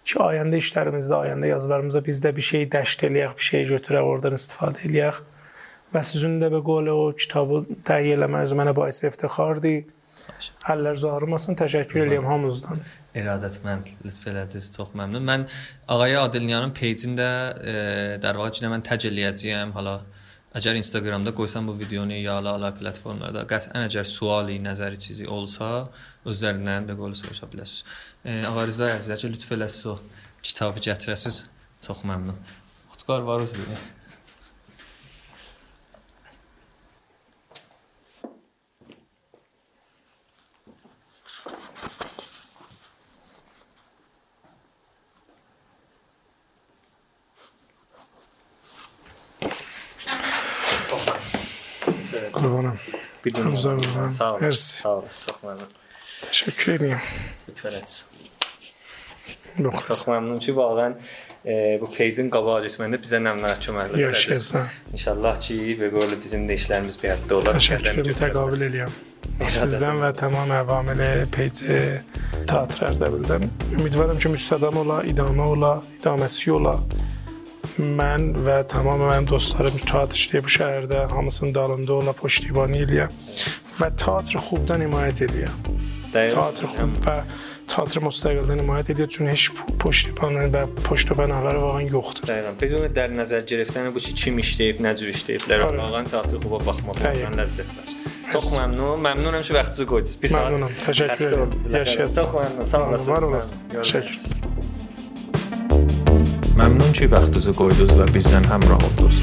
[0.03, 4.38] ki, ayəndə işlərimizdə, ayəndə yazılarımızda biz də bir şey dəşt eləyək, bir şey götürək, oradan
[4.38, 5.22] istifadə eləyək.
[5.93, 9.84] Və sizin də qol o kitabı təhiyyə eləməniz mənə baisi iftixardır.
[10.74, 11.57] Əlləriniz ağrımasın.
[11.59, 12.82] Təşəkkür edirəm hamınızdan.
[13.19, 14.69] Iradətmən lütf elədiniz.
[14.76, 15.24] Çox məmnun.
[15.28, 15.45] Mən
[15.91, 17.76] Ağay Adilyanın peycində e,
[18.24, 19.74] dər vaxt cinə mən tag eləyəcəyəm.
[19.76, 19.97] Hala
[20.57, 25.71] əgər Instagramda qoysam bu videonu ya ala-ala platformalarda qəsdən əgər suali, nəzəri çizi olsa,
[26.30, 27.97] özlərindən də qoyulə soruşa bilərsiniz.
[28.24, 29.97] E, Ağa Rıza əzizə ki, lütf eləsiz o
[30.45, 31.43] kitabı gətirəsiniz.
[31.84, 32.39] Çox məmnun.
[32.93, 33.84] Xutqar var özünüz.
[53.26, 53.34] Özü.
[53.36, 53.51] Qurbanım.
[53.51, 54.09] Hamza qurban.
[54.09, 54.49] Sağ olun.
[54.49, 55.07] Sağ olun.
[55.28, 55.69] Çox məmnun.
[56.24, 57.05] Təşəkkür edirəm.
[57.49, 58.03] Lütf elədiniz.
[59.59, 59.88] Yox.
[59.88, 60.95] Çox məmnunum ki, vaqəən
[61.45, 64.19] e, bu peycin qabağa getməndə bizə nəmlər köməklik elədiniz.
[64.19, 64.69] Yaşayasan.
[64.97, 67.59] İnşallah ki, və belə bizim də işlərimiz bir həddə olar.
[67.59, 68.95] Təşəkkürümü təqabil edirəm.
[69.49, 71.80] Sizdən və tamam əvamili peyci
[72.49, 73.47] teatr Ərdəbildən.
[73.78, 76.78] Ümidvaram ki, müstədam ola, idamə ola, idaməsi ola.
[77.82, 83.07] Mən və tamam mənim dostlarım teatr işləyir bu şəhərdə, hamısının dalında ola, poştibani eləyə
[83.80, 85.49] və teatr xubdan himayət eləyə.
[86.13, 87.15] Teatr xub və
[87.71, 89.47] teatr müstəqildən himayət edir çünki heç
[89.82, 92.30] poştibanı və poştibanaları vaqan yoxdur.
[92.30, 92.59] Dəqiqən.
[92.61, 97.01] Bedon در nəzər girəfdən bu ki, kim işləyib, nə cür işləyiblər, vaqəən teatr xuba baxmaq
[97.01, 97.24] Dəqiq.
[97.24, 97.97] vaqəən ləzzət verir.
[98.34, 99.01] Çox məmnunum.
[99.07, 100.15] Məmnunam ki, vaxtınızı qoydunuz.
[100.21, 100.45] Bir saat.
[100.51, 100.78] Məmnunam.
[100.86, 101.41] Təşəkkür edirəm.
[101.47, 101.82] oldunuz, biləşə.
[101.84, 102.21] Yaşayasın.
[102.21, 102.65] Çox məmnun.
[102.76, 103.11] Sağ olasın.
[103.11, 103.57] Var olasın.
[103.74, 104.72] Təşəkkür.
[106.58, 109.16] Məmnun ki, vaxtınızı qoydunuz və bizdən həmrah oldunuz.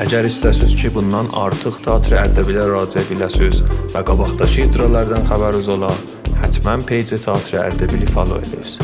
[0.00, 3.60] Əgər istəsiniz ki, bundan artıq teatr ədəbilə müraciət edəsiniz
[3.92, 5.92] və qabaqdakı icralardan xəbəriniz ola,
[6.40, 8.78] həttəmən peyci Teatr Ərdəbili follow ediniz.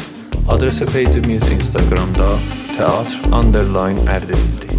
[0.52, 2.34] Adresi peycimiz Instagramda
[2.74, 4.74] teatr underline Ərdəbildir.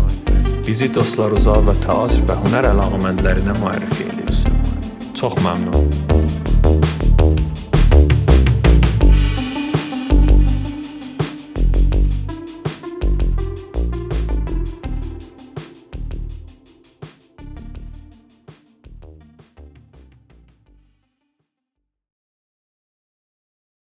[0.67, 4.45] Bizi dostlarınıza və teatr və hünər əlaqəmənlərinə müərrifə ediniz.
[5.17, 6.14] Çox məmnun.